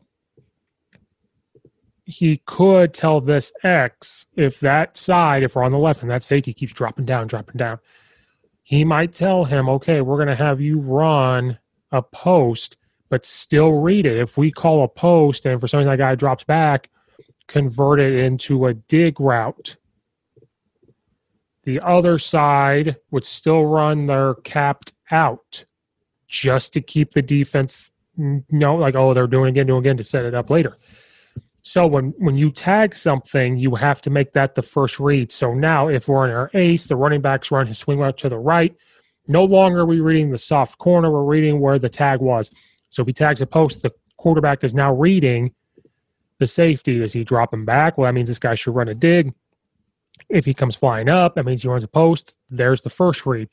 he 2.04 2.42
could 2.44 2.92
tell 2.92 3.22
this 3.22 3.50
X 3.62 4.26
if 4.36 4.60
that 4.60 4.98
side, 4.98 5.42
if 5.42 5.56
we're 5.56 5.64
on 5.64 5.72
the 5.72 5.78
left 5.78 6.02
and 6.02 6.10
that 6.10 6.22
safety 6.22 6.52
keeps 6.52 6.74
dropping 6.74 7.06
down, 7.06 7.28
dropping 7.28 7.56
down, 7.56 7.78
he 8.62 8.84
might 8.84 9.14
tell 9.14 9.46
him, 9.46 9.70
okay, 9.70 10.02
we're 10.02 10.22
going 10.22 10.36
to 10.36 10.44
have 10.44 10.60
you 10.60 10.80
run 10.80 11.58
a 11.92 12.02
post, 12.02 12.76
but 13.08 13.24
still 13.24 13.72
read 13.72 14.04
it. 14.04 14.18
If 14.18 14.36
we 14.36 14.50
call 14.50 14.84
a 14.84 14.88
post 14.88 15.46
and 15.46 15.58
for 15.58 15.66
some 15.66 15.78
reason 15.78 15.92
that 15.92 15.96
guy 15.96 16.14
drops 16.14 16.44
back, 16.44 16.90
convert 17.48 18.00
it 18.00 18.16
into 18.22 18.66
a 18.66 18.74
dig 18.74 19.18
route. 19.18 19.78
The 21.62 21.80
other 21.80 22.18
side 22.18 22.96
would 23.10 23.24
still 23.24 23.64
run 23.64 24.04
their 24.04 24.34
capped 24.34 24.92
out 25.10 25.64
just 26.28 26.72
to 26.74 26.80
keep 26.80 27.10
the 27.10 27.22
defense 27.22 27.90
you 28.16 28.44
know 28.50 28.76
like 28.76 28.94
oh 28.94 29.12
they're 29.14 29.26
doing 29.26 29.50
again 29.50 29.66
doing 29.66 29.80
again 29.80 29.96
to 29.96 30.04
set 30.04 30.24
it 30.24 30.34
up 30.34 30.50
later. 30.50 30.76
So 31.62 31.86
when 31.86 32.14
when 32.18 32.36
you 32.36 32.50
tag 32.50 32.94
something 32.94 33.56
you 33.56 33.74
have 33.74 34.00
to 34.02 34.10
make 34.10 34.32
that 34.32 34.54
the 34.54 34.62
first 34.62 35.00
read. 35.00 35.32
So 35.32 35.54
now 35.54 35.88
if 35.88 36.08
we're 36.08 36.28
in 36.28 36.34
our 36.34 36.50
ace 36.54 36.86
the 36.86 36.96
running 36.96 37.20
backs 37.20 37.50
run 37.50 37.66
his 37.66 37.78
swing 37.78 37.98
route 37.98 38.18
to 38.18 38.28
the 38.28 38.38
right. 38.38 38.74
No 39.26 39.44
longer 39.44 39.80
are 39.80 39.86
we 39.86 40.00
reading 40.00 40.30
the 40.30 40.38
soft 40.38 40.78
corner 40.78 41.10
we're 41.10 41.24
reading 41.24 41.60
where 41.60 41.78
the 41.78 41.88
tag 41.88 42.20
was. 42.20 42.50
So 42.90 43.00
if 43.02 43.06
he 43.06 43.12
tags 43.12 43.40
a 43.40 43.46
post 43.46 43.82
the 43.82 43.92
quarterback 44.16 44.62
is 44.62 44.74
now 44.74 44.92
reading 44.94 45.52
the 46.38 46.46
safety. 46.46 46.98
Does 46.98 47.12
he 47.12 47.24
drop 47.24 47.52
him 47.52 47.64
back? 47.64 47.98
Well 47.98 48.06
that 48.06 48.14
means 48.14 48.28
this 48.28 48.38
guy 48.38 48.54
should 48.54 48.74
run 48.74 48.88
a 48.88 48.94
dig. 48.94 49.32
If 50.28 50.44
he 50.44 50.54
comes 50.54 50.76
flying 50.76 51.08
up 51.08 51.34
that 51.34 51.44
means 51.44 51.62
he 51.62 51.68
runs 51.68 51.84
a 51.84 51.88
post. 51.88 52.36
There's 52.50 52.82
the 52.82 52.90
first 52.90 53.26
read 53.26 53.48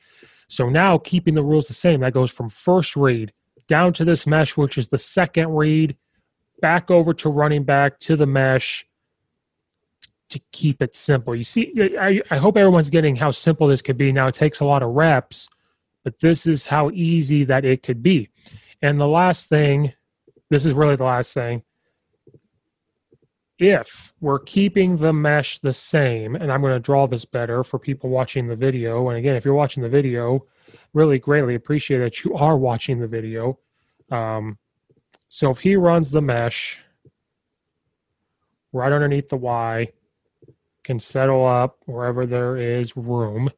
so 0.52 0.68
now 0.68 0.98
keeping 0.98 1.34
the 1.34 1.44
rules 1.44 1.68
the 1.68 1.74
same, 1.74 2.02
that 2.02 2.12
goes 2.12 2.30
from 2.30 2.50
first 2.50 2.98
read 2.98 3.32
down 3.70 3.94
to 3.94 4.04
this 4.04 4.28
mesh, 4.28 4.58
which 4.58 4.78
is 4.78 4.90
the 4.90 4.98
second 4.98 5.48
read, 5.56 5.96
back 6.60 6.92
over 6.92 7.14
to 7.14 7.30
running 7.30 7.64
back 7.64 7.98
to 8.00 8.18
the 8.18 8.26
mesh 8.26 8.86
to 10.28 10.42
keep 10.52 10.82
it 10.82 10.94
simple. 10.94 11.34
You 11.34 11.46
see, 11.46 11.72
I, 11.98 12.22
I 12.30 12.36
hope 12.36 12.58
everyone's 12.58 12.90
getting 12.90 13.16
how 13.16 13.32
simple 13.32 13.66
this 13.66 13.82
could 13.82 13.98
be. 13.98 14.12
Now 14.12 14.28
it 14.28 14.36
takes 14.36 14.60
a 14.60 14.66
lot 14.66 14.84
of 14.84 14.90
reps, 14.90 15.48
but 16.04 16.20
this 16.20 16.46
is 16.46 16.66
how 16.66 16.90
easy 16.92 17.46
that 17.46 17.64
it 17.64 17.82
could 17.82 18.04
be. 18.04 18.28
And 18.82 19.00
the 19.00 19.08
last 19.08 19.48
thing, 19.48 19.94
this 20.50 20.66
is 20.66 20.74
really 20.74 20.98
the 20.98 21.06
last 21.06 21.34
thing, 21.34 21.64
if 23.62 24.12
we're 24.22 24.40
keeping 24.40 24.98
the 24.98 25.14
mesh 25.14 25.60
the 25.60 25.72
same, 25.72 26.36
and 26.36 26.52
I'm 26.52 26.62
going 26.62 26.74
to 26.74 26.80
draw 26.80 27.06
this 27.06 27.26
better 27.26 27.64
for 27.64 27.78
people 27.78 28.10
watching 28.10 28.48
the 28.48 28.56
video. 28.56 29.08
And 29.10 29.20
again, 29.20 29.36
if 29.36 29.46
you're 29.46 29.54
watching 29.54 29.84
the 29.84 29.90
video, 29.90 30.46
really 30.94 31.20
greatly 31.20 31.54
appreciate 31.56 32.00
that 32.00 32.24
you 32.24 32.34
are 32.36 32.58
watching 32.58 33.00
the 33.00 33.08
video. 33.08 33.60
Um, 34.10 34.58
so 35.30 35.52
if 35.52 35.60
he 35.60 35.76
runs 35.76 36.10
the 36.10 36.22
mesh 36.22 36.80
right 38.74 38.92
underneath 38.92 39.30
the 39.30 39.38
Y, 39.38 39.88
can 40.84 41.00
settle 41.00 41.46
up 41.46 41.78
wherever 41.86 42.26
there 42.26 42.58
is 42.58 42.98
room. 42.98 43.50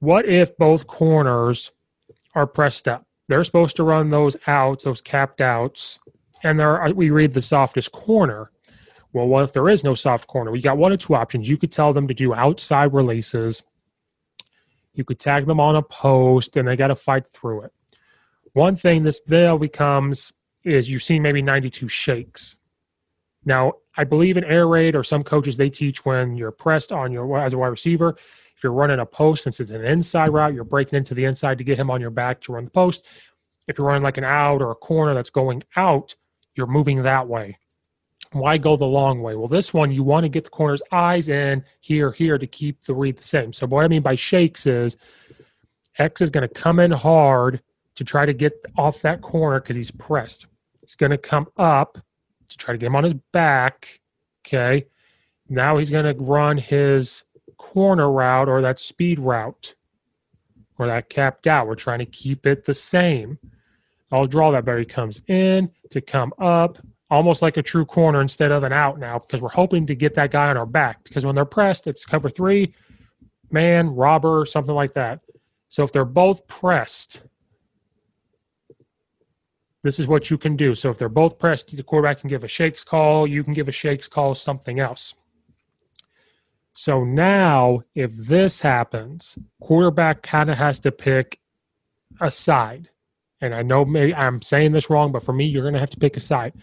What 0.00 0.28
if 0.28 0.54
both 0.58 0.86
corners 0.86 1.70
are 2.34 2.46
pressed 2.46 2.86
up? 2.86 3.06
They're 3.26 3.42
supposed 3.44 3.76
to 3.76 3.84
run 3.84 4.10
those 4.10 4.36
outs, 4.46 4.84
those 4.84 5.00
capped 5.00 5.40
outs, 5.40 5.98
and 6.42 6.60
there 6.60 6.92
we 6.94 7.08
read 7.08 7.32
the 7.32 7.40
softest 7.40 7.92
corner. 7.92 8.50
Well, 9.12 9.26
what 9.26 9.44
if 9.44 9.52
there 9.52 9.68
is 9.68 9.84
no 9.84 9.94
soft 9.94 10.26
corner? 10.26 10.50
We 10.50 10.60
got 10.60 10.76
one 10.76 10.92
or 10.92 10.96
two 10.96 11.14
options. 11.14 11.48
You 11.48 11.56
could 11.56 11.72
tell 11.72 11.92
them 11.92 12.08
to 12.08 12.14
do 12.14 12.34
outside 12.34 12.92
releases. 12.92 13.62
You 14.94 15.04
could 15.04 15.18
tag 15.18 15.46
them 15.46 15.60
on 15.60 15.76
a 15.76 15.82
post, 15.82 16.56
and 16.56 16.68
they 16.68 16.76
got 16.76 16.88
to 16.88 16.94
fight 16.94 17.26
through 17.26 17.62
it. 17.62 17.72
One 18.52 18.76
thing 18.76 19.02
this 19.02 19.20
there 19.20 19.58
becomes 19.58 20.32
is 20.64 20.88
you've 20.88 21.02
seen 21.02 21.22
maybe 21.22 21.40
92 21.40 21.88
shakes. 21.88 22.56
Now, 23.44 23.74
I 23.96 24.04
believe 24.04 24.36
in 24.36 24.44
air 24.44 24.68
raid 24.68 24.94
or 24.94 25.02
some 25.02 25.22
coaches 25.22 25.56
they 25.56 25.70
teach 25.70 26.04
when 26.04 26.36
you're 26.36 26.50
pressed 26.50 26.92
on 26.92 27.12
your 27.12 27.38
as 27.38 27.54
a 27.54 27.58
wide 27.58 27.68
receiver. 27.68 28.16
If 28.56 28.64
you're 28.64 28.72
running 28.72 28.98
a 28.98 29.06
post, 29.06 29.44
since 29.44 29.60
it's 29.60 29.70
an 29.70 29.84
inside 29.84 30.28
route, 30.30 30.52
you're 30.52 30.64
breaking 30.64 30.96
into 30.96 31.14
the 31.14 31.24
inside 31.24 31.58
to 31.58 31.64
get 31.64 31.78
him 31.78 31.90
on 31.90 32.00
your 32.00 32.10
back 32.10 32.40
to 32.42 32.52
run 32.52 32.64
the 32.64 32.70
post. 32.70 33.06
If 33.68 33.78
you're 33.78 33.86
running 33.86 34.02
like 34.02 34.18
an 34.18 34.24
out 34.24 34.60
or 34.60 34.72
a 34.72 34.74
corner 34.74 35.14
that's 35.14 35.30
going 35.30 35.62
out, 35.76 36.14
you're 36.56 36.66
moving 36.66 37.02
that 37.04 37.28
way. 37.28 37.58
Why 38.32 38.58
go 38.58 38.76
the 38.76 38.84
long 38.84 39.22
way? 39.22 39.36
Well, 39.36 39.48
this 39.48 39.72
one, 39.72 39.90
you 39.90 40.02
want 40.02 40.24
to 40.24 40.28
get 40.28 40.44
the 40.44 40.50
corner's 40.50 40.82
eyes 40.92 41.28
in 41.28 41.64
here, 41.80 42.12
here 42.12 42.36
to 42.36 42.46
keep 42.46 42.84
the 42.84 42.94
read 42.94 43.16
the 43.16 43.22
same. 43.22 43.52
So, 43.52 43.66
what 43.66 43.84
I 43.84 43.88
mean 43.88 44.02
by 44.02 44.14
shakes 44.14 44.66
is 44.66 44.96
X 45.98 46.20
is 46.20 46.30
going 46.30 46.46
to 46.46 46.54
come 46.54 46.78
in 46.78 46.90
hard 46.90 47.62
to 47.94 48.04
try 48.04 48.26
to 48.26 48.32
get 48.32 48.52
off 48.76 49.02
that 49.02 49.22
corner 49.22 49.60
because 49.60 49.76
he's 49.76 49.90
pressed. 49.90 50.46
It's 50.82 50.94
going 50.94 51.10
to 51.10 51.18
come 51.18 51.46
up 51.56 51.98
to 52.48 52.56
try 52.56 52.72
to 52.72 52.78
get 52.78 52.86
him 52.86 52.96
on 52.96 53.04
his 53.04 53.14
back. 53.32 54.00
Okay. 54.46 54.86
Now 55.48 55.78
he's 55.78 55.90
going 55.90 56.04
to 56.04 56.22
run 56.22 56.58
his 56.58 57.24
corner 57.56 58.10
route 58.10 58.48
or 58.48 58.60
that 58.62 58.78
speed 58.78 59.18
route 59.18 59.74
or 60.78 60.86
that 60.86 61.08
capped 61.08 61.46
out. 61.46 61.66
We're 61.66 61.74
trying 61.74 61.98
to 61.98 62.06
keep 62.06 62.46
it 62.46 62.64
the 62.64 62.74
same. 62.74 63.38
I'll 64.12 64.26
draw 64.26 64.50
that 64.52 64.64
better. 64.64 64.78
He 64.78 64.84
comes 64.84 65.22
in 65.26 65.70
to 65.90 66.00
come 66.00 66.32
up, 66.38 66.78
almost 67.10 67.42
like 67.42 67.56
a 67.56 67.62
true 67.62 67.84
corner 67.84 68.20
instead 68.20 68.52
of 68.52 68.62
an 68.62 68.72
out 68.72 68.98
now 68.98 69.18
because 69.18 69.40
we're 69.40 69.48
hoping 69.48 69.86
to 69.86 69.94
get 69.94 70.14
that 70.14 70.30
guy 70.30 70.48
on 70.48 70.56
our 70.56 70.66
back 70.66 71.02
because 71.04 71.24
when 71.24 71.34
they're 71.34 71.44
pressed, 71.44 71.86
it's 71.86 72.04
cover 72.04 72.28
three, 72.28 72.74
man, 73.50 73.88
robber, 73.88 74.44
something 74.44 74.74
like 74.74 74.94
that. 74.94 75.20
So 75.68 75.82
if 75.82 75.92
they're 75.92 76.04
both 76.04 76.46
pressed, 76.46 77.22
this 79.82 79.98
is 79.98 80.06
what 80.06 80.30
you 80.30 80.36
can 80.36 80.56
do. 80.56 80.74
So 80.74 80.90
if 80.90 80.98
they're 80.98 81.08
both 81.08 81.38
pressed, 81.38 81.74
the 81.76 81.82
quarterback 81.82 82.20
can 82.20 82.28
give 82.28 82.44
a 82.44 82.48
shakes 82.48 82.84
call, 82.84 83.26
you 83.26 83.42
can 83.44 83.54
give 83.54 83.68
a 83.68 83.72
shakes 83.72 84.08
call, 84.08 84.34
something 84.34 84.80
else. 84.80 85.14
So 86.74 87.04
now, 87.04 87.80
if 87.94 88.14
this 88.14 88.60
happens, 88.60 89.36
quarterback 89.60 90.22
kind 90.22 90.48
of 90.48 90.58
has 90.58 90.78
to 90.80 90.92
pick 90.92 91.40
a 92.20 92.30
side. 92.30 92.88
And 93.40 93.54
I 93.54 93.62
know 93.62 93.84
maybe 93.84 94.14
I'm 94.14 94.42
saying 94.42 94.72
this 94.72 94.90
wrong, 94.90 95.12
but 95.12 95.22
for 95.24 95.32
me, 95.32 95.46
you're 95.46 95.62
going 95.62 95.74
to 95.74 95.80
have 95.80 95.90
to 95.90 95.98
pick 95.98 96.16
a 96.16 96.20
side. 96.20 96.54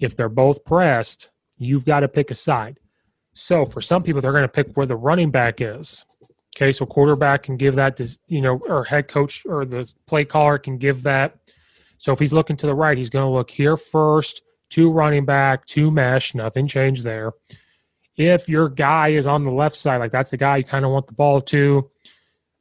If 0.00 0.16
they're 0.16 0.28
both 0.28 0.64
pressed, 0.64 1.30
you've 1.58 1.84
got 1.84 2.00
to 2.00 2.08
pick 2.08 2.30
a 2.30 2.34
side. 2.34 2.78
So 3.34 3.66
for 3.66 3.82
some 3.82 4.02
people, 4.02 4.22
they're 4.22 4.32
going 4.32 4.42
to 4.42 4.48
pick 4.48 4.72
where 4.74 4.86
the 4.86 4.96
running 4.96 5.30
back 5.30 5.60
is. 5.60 6.04
Okay, 6.56 6.72
so 6.72 6.86
quarterback 6.86 7.42
can 7.42 7.58
give 7.58 7.74
that 7.76 7.98
to 7.98 8.18
you 8.28 8.40
know, 8.40 8.58
or 8.66 8.82
head 8.84 9.08
coach 9.08 9.44
or 9.44 9.66
the 9.66 9.90
play 10.06 10.24
caller 10.24 10.56
can 10.56 10.78
give 10.78 11.02
that. 11.02 11.36
So 11.98 12.12
if 12.12 12.18
he's 12.18 12.32
looking 12.32 12.56
to 12.56 12.66
the 12.66 12.74
right, 12.74 12.96
he's 12.96 13.10
going 13.10 13.26
to 13.26 13.30
look 13.30 13.50
here 13.50 13.76
first, 13.76 14.40
two 14.70 14.90
running 14.90 15.26
back, 15.26 15.66
two 15.66 15.90
mesh, 15.90 16.34
nothing 16.34 16.66
changed 16.66 17.04
there. 17.04 17.32
If 18.16 18.48
your 18.48 18.70
guy 18.70 19.08
is 19.08 19.26
on 19.26 19.44
the 19.44 19.50
left 19.50 19.76
side, 19.76 19.98
like 19.98 20.12
that's 20.12 20.30
the 20.30 20.38
guy 20.38 20.56
you 20.56 20.64
kind 20.64 20.86
of 20.86 20.90
want 20.90 21.06
the 21.06 21.12
ball 21.12 21.42
to, 21.42 21.90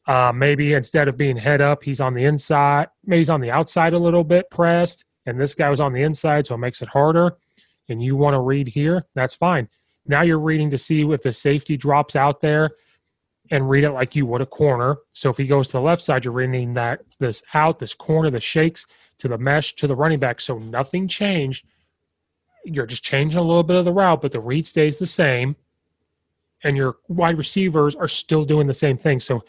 uh, 0.07 0.31
maybe 0.33 0.73
instead 0.73 1.07
of 1.07 1.17
being 1.17 1.37
head 1.37 1.61
up, 1.61 1.83
he's 1.83 2.01
on 2.01 2.13
the 2.13 2.25
inside. 2.25 2.87
Maybe 3.05 3.19
he's 3.19 3.29
on 3.29 3.41
the 3.41 3.51
outside 3.51 3.93
a 3.93 3.99
little 3.99 4.23
bit 4.23 4.49
pressed 4.49 5.05
and 5.25 5.39
this 5.39 5.55
guy 5.55 5.69
was 5.69 5.79
on 5.79 5.93
the 5.93 6.03
inside, 6.03 6.45
so 6.45 6.55
it 6.55 6.59
makes 6.59 6.81
it 6.81 6.87
harder, 6.87 7.37
and 7.89 8.01
you 8.01 8.15
want 8.15 8.35
to 8.35 8.39
read 8.39 8.67
here, 8.67 9.05
that's 9.15 9.35
fine. 9.35 9.67
Now 10.07 10.21
you're 10.21 10.39
reading 10.39 10.69
to 10.71 10.77
see 10.77 11.01
if 11.01 11.21
the 11.21 11.31
safety 11.31 11.77
drops 11.77 12.15
out 12.15 12.41
there 12.41 12.71
and 13.51 13.69
read 13.69 13.83
it 13.83 13.91
like 13.91 14.15
you 14.15 14.25
would 14.27 14.41
a 14.41 14.45
corner. 14.45 14.97
So 15.13 15.29
if 15.29 15.37
he 15.37 15.47
goes 15.47 15.67
to 15.67 15.73
the 15.73 15.81
left 15.81 16.01
side, 16.01 16.25
you're 16.25 16.33
reading 16.33 16.73
that 16.75 17.01
this 17.19 17.43
out, 17.53 17.79
this 17.79 17.93
corner, 17.93 18.29
the 18.29 18.39
shakes 18.39 18.85
to 19.19 19.27
the 19.27 19.37
mesh 19.37 19.75
to 19.75 19.87
the 19.87 19.95
running 19.95 20.19
back. 20.19 20.41
So 20.41 20.57
nothing 20.57 21.07
changed. 21.07 21.65
You're 22.65 22.87
just 22.87 23.03
changing 23.03 23.39
a 23.39 23.43
little 23.43 23.63
bit 23.63 23.77
of 23.77 23.85
the 23.85 23.93
route, 23.93 24.21
but 24.21 24.31
the 24.31 24.39
read 24.39 24.65
stays 24.65 24.99
the 24.99 25.05
same. 25.05 25.55
And 26.63 26.75
your 26.75 26.97
wide 27.07 27.37
receivers 27.37 27.95
are 27.95 28.07
still 28.07 28.45
doing 28.45 28.65
the 28.65 28.73
same 28.73 28.97
thing. 28.97 29.19
So 29.19 29.43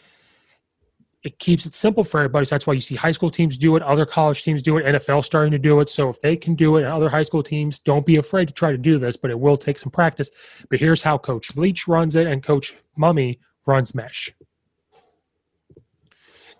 it 1.23 1.39
keeps 1.39 1.65
it 1.65 1.73
simple 1.73 2.03
for 2.03 2.19
everybody. 2.19 2.45
So 2.45 2.55
that's 2.55 2.67
why 2.67 2.73
you 2.73 2.79
see 2.79 2.95
high 2.95 3.11
school 3.11 3.29
teams 3.29 3.57
do 3.57 3.75
it, 3.75 3.83
other 3.83 4.05
college 4.05 4.43
teams 4.43 4.61
do 4.61 4.77
it, 4.77 4.85
NFL 4.85 5.23
starting 5.23 5.51
to 5.51 5.59
do 5.59 5.79
it. 5.79 5.89
So 5.89 6.09
if 6.09 6.21
they 6.21 6.37
can 6.37 6.55
do 6.55 6.77
it, 6.77 6.83
and 6.83 6.91
other 6.91 7.09
high 7.09 7.23
school 7.23 7.43
teams, 7.43 7.79
don't 7.79 8.05
be 8.05 8.17
afraid 8.17 8.47
to 8.47 8.53
try 8.53 8.71
to 8.71 8.77
do 8.77 8.97
this, 8.97 9.17
but 9.17 9.31
it 9.31 9.39
will 9.39 9.57
take 9.57 9.79
some 9.79 9.91
practice. 9.91 10.29
But 10.69 10.79
here's 10.79 11.01
how 11.01 11.17
Coach 11.17 11.55
Leach 11.55 11.87
runs 11.87 12.15
it 12.15 12.27
and 12.27 12.43
Coach 12.43 12.75
Mumme 12.97 13.37
runs 13.65 13.95
mesh. 13.95 14.33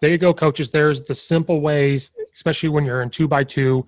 There 0.01 0.11
you 0.11 0.17
go, 0.17 0.33
coaches. 0.33 0.69
There's 0.69 1.01
the 1.01 1.15
simple 1.15 1.61
ways, 1.61 2.11
especially 2.33 2.69
when 2.69 2.85
you're 2.85 3.01
in 3.01 3.09
two 3.09 3.27
by 3.27 3.43
two 3.43 3.85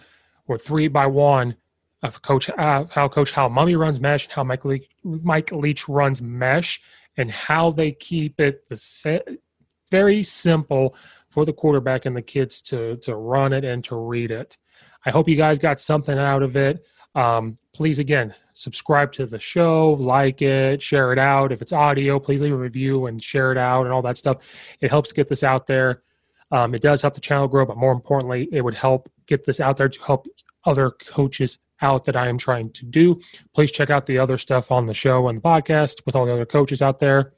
or 0.47 0.58
three 0.58 0.88
by 0.88 1.05
one, 1.05 1.55
of 2.01 2.21
Coach 2.21 2.49
uh, 2.49 2.86
how 2.89 3.08
Coach 3.10 3.32
Hal 3.32 3.49
Mumme 3.49 3.77
runs 3.77 3.99
mesh, 3.99 4.25
and 4.25 4.34
how 4.34 4.43
Mike 4.43 4.65
Leach, 4.65 4.88
Mike 5.03 5.51
Leach 5.51 5.89
runs 5.89 6.21
mesh, 6.21 6.82
and 7.17 7.29
how 7.29 7.71
they 7.71 7.91
keep 7.91 8.39
it 8.39 8.67
the 8.69 8.77
same 8.77 9.19
very 9.89 10.23
simple 10.23 10.95
for 11.30 11.45
the 11.45 11.54
quarterback 11.54 12.06
and 12.06 12.15
the 12.15 12.21
kids 12.21 12.62
to 12.63 12.97
to 12.97 13.15
run 13.15 13.54
it 13.54 13.63
and 13.63 13.84
to 13.86 13.95
read 13.95 14.32
it. 14.32 14.58
I 15.06 15.12
hope 15.12 15.30
you 15.30 15.36
guys 15.36 15.60
got 15.60 15.80
something 15.80 16.17
out 16.17 16.43
of 16.43 16.56
it. 16.56 16.86
Um, 17.15 17.56
please 17.73 17.99
again 17.99 18.34
subscribe 18.54 19.12
to 19.13 19.25
the 19.25 19.39
show, 19.39 19.93
like 19.99 20.41
it, 20.41 20.82
share 20.82 21.13
it 21.13 21.19
out. 21.19 21.52
If 21.52 21.62
it's 21.62 21.73
audio, 21.73 22.19
please 22.19 22.41
leave 22.41 22.54
a 22.54 22.58
review 22.58 23.06
and 23.06 23.23
share 23.23 23.52
it 23.52 23.58
out 23.58 23.86
and 23.86 23.93
all 23.93 24.02
that 24.02 24.17
stuff. 24.17 24.38
It 24.82 24.91
helps 24.91 25.12
get 25.12 25.28
this 25.28 25.43
out 25.43 25.65
there. 25.65 26.04
Um, 26.52 26.73
it 26.75 26.82
does 26.82 27.02
help 27.02 27.13
the 27.13 27.21
channel 27.21 27.47
grow, 27.47 27.65
but 27.65 27.78
more 27.78 27.91
importantly, 27.91 28.49
it 28.52 28.62
would 28.62 28.73
help 28.73 29.10
get 29.28 29.45
this 29.45 29.60
out 29.60 29.78
there 29.78 29.89
to 29.89 30.04
help 30.04 30.28
other 30.65 30.91
coaches 30.91 31.60
out 31.82 32.06
that 32.06 32.17
I 32.17 32.28
am 32.28 32.38
trying 32.38 32.71
to 32.71 32.86
do. 32.86 33.19
Please 33.54 33.71
check 33.71 33.89
out 33.89 34.06
the 34.06 34.17
other 34.17 34.38
stuff 34.38 34.71
on 34.71 34.86
the 34.86 34.93
show 34.93 35.30
and 35.30 35.38
the 35.38 35.41
podcast 35.41 36.06
with 36.06 36.15
all 36.15 36.25
the 36.25 36.34
other 36.34 36.45
coaches 36.45 36.82
out 36.82 36.99
there. 36.99 37.34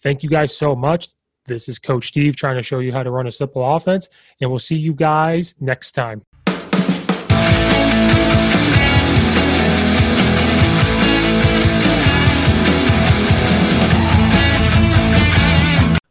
Thank 0.00 0.22
you 0.22 0.28
guys 0.28 0.56
so 0.56 0.74
much. 0.74 1.08
This 1.48 1.68
is 1.68 1.78
Coach 1.78 2.08
Steve 2.08 2.36
trying 2.36 2.56
to 2.56 2.62
show 2.62 2.78
you 2.80 2.92
how 2.92 3.02
to 3.02 3.10
run 3.10 3.26
a 3.26 3.32
simple 3.32 3.64
offense, 3.74 4.10
and 4.40 4.50
we'll 4.50 4.58
see 4.58 4.76
you 4.76 4.92
guys 4.92 5.54
next 5.60 5.92
time. 5.92 6.22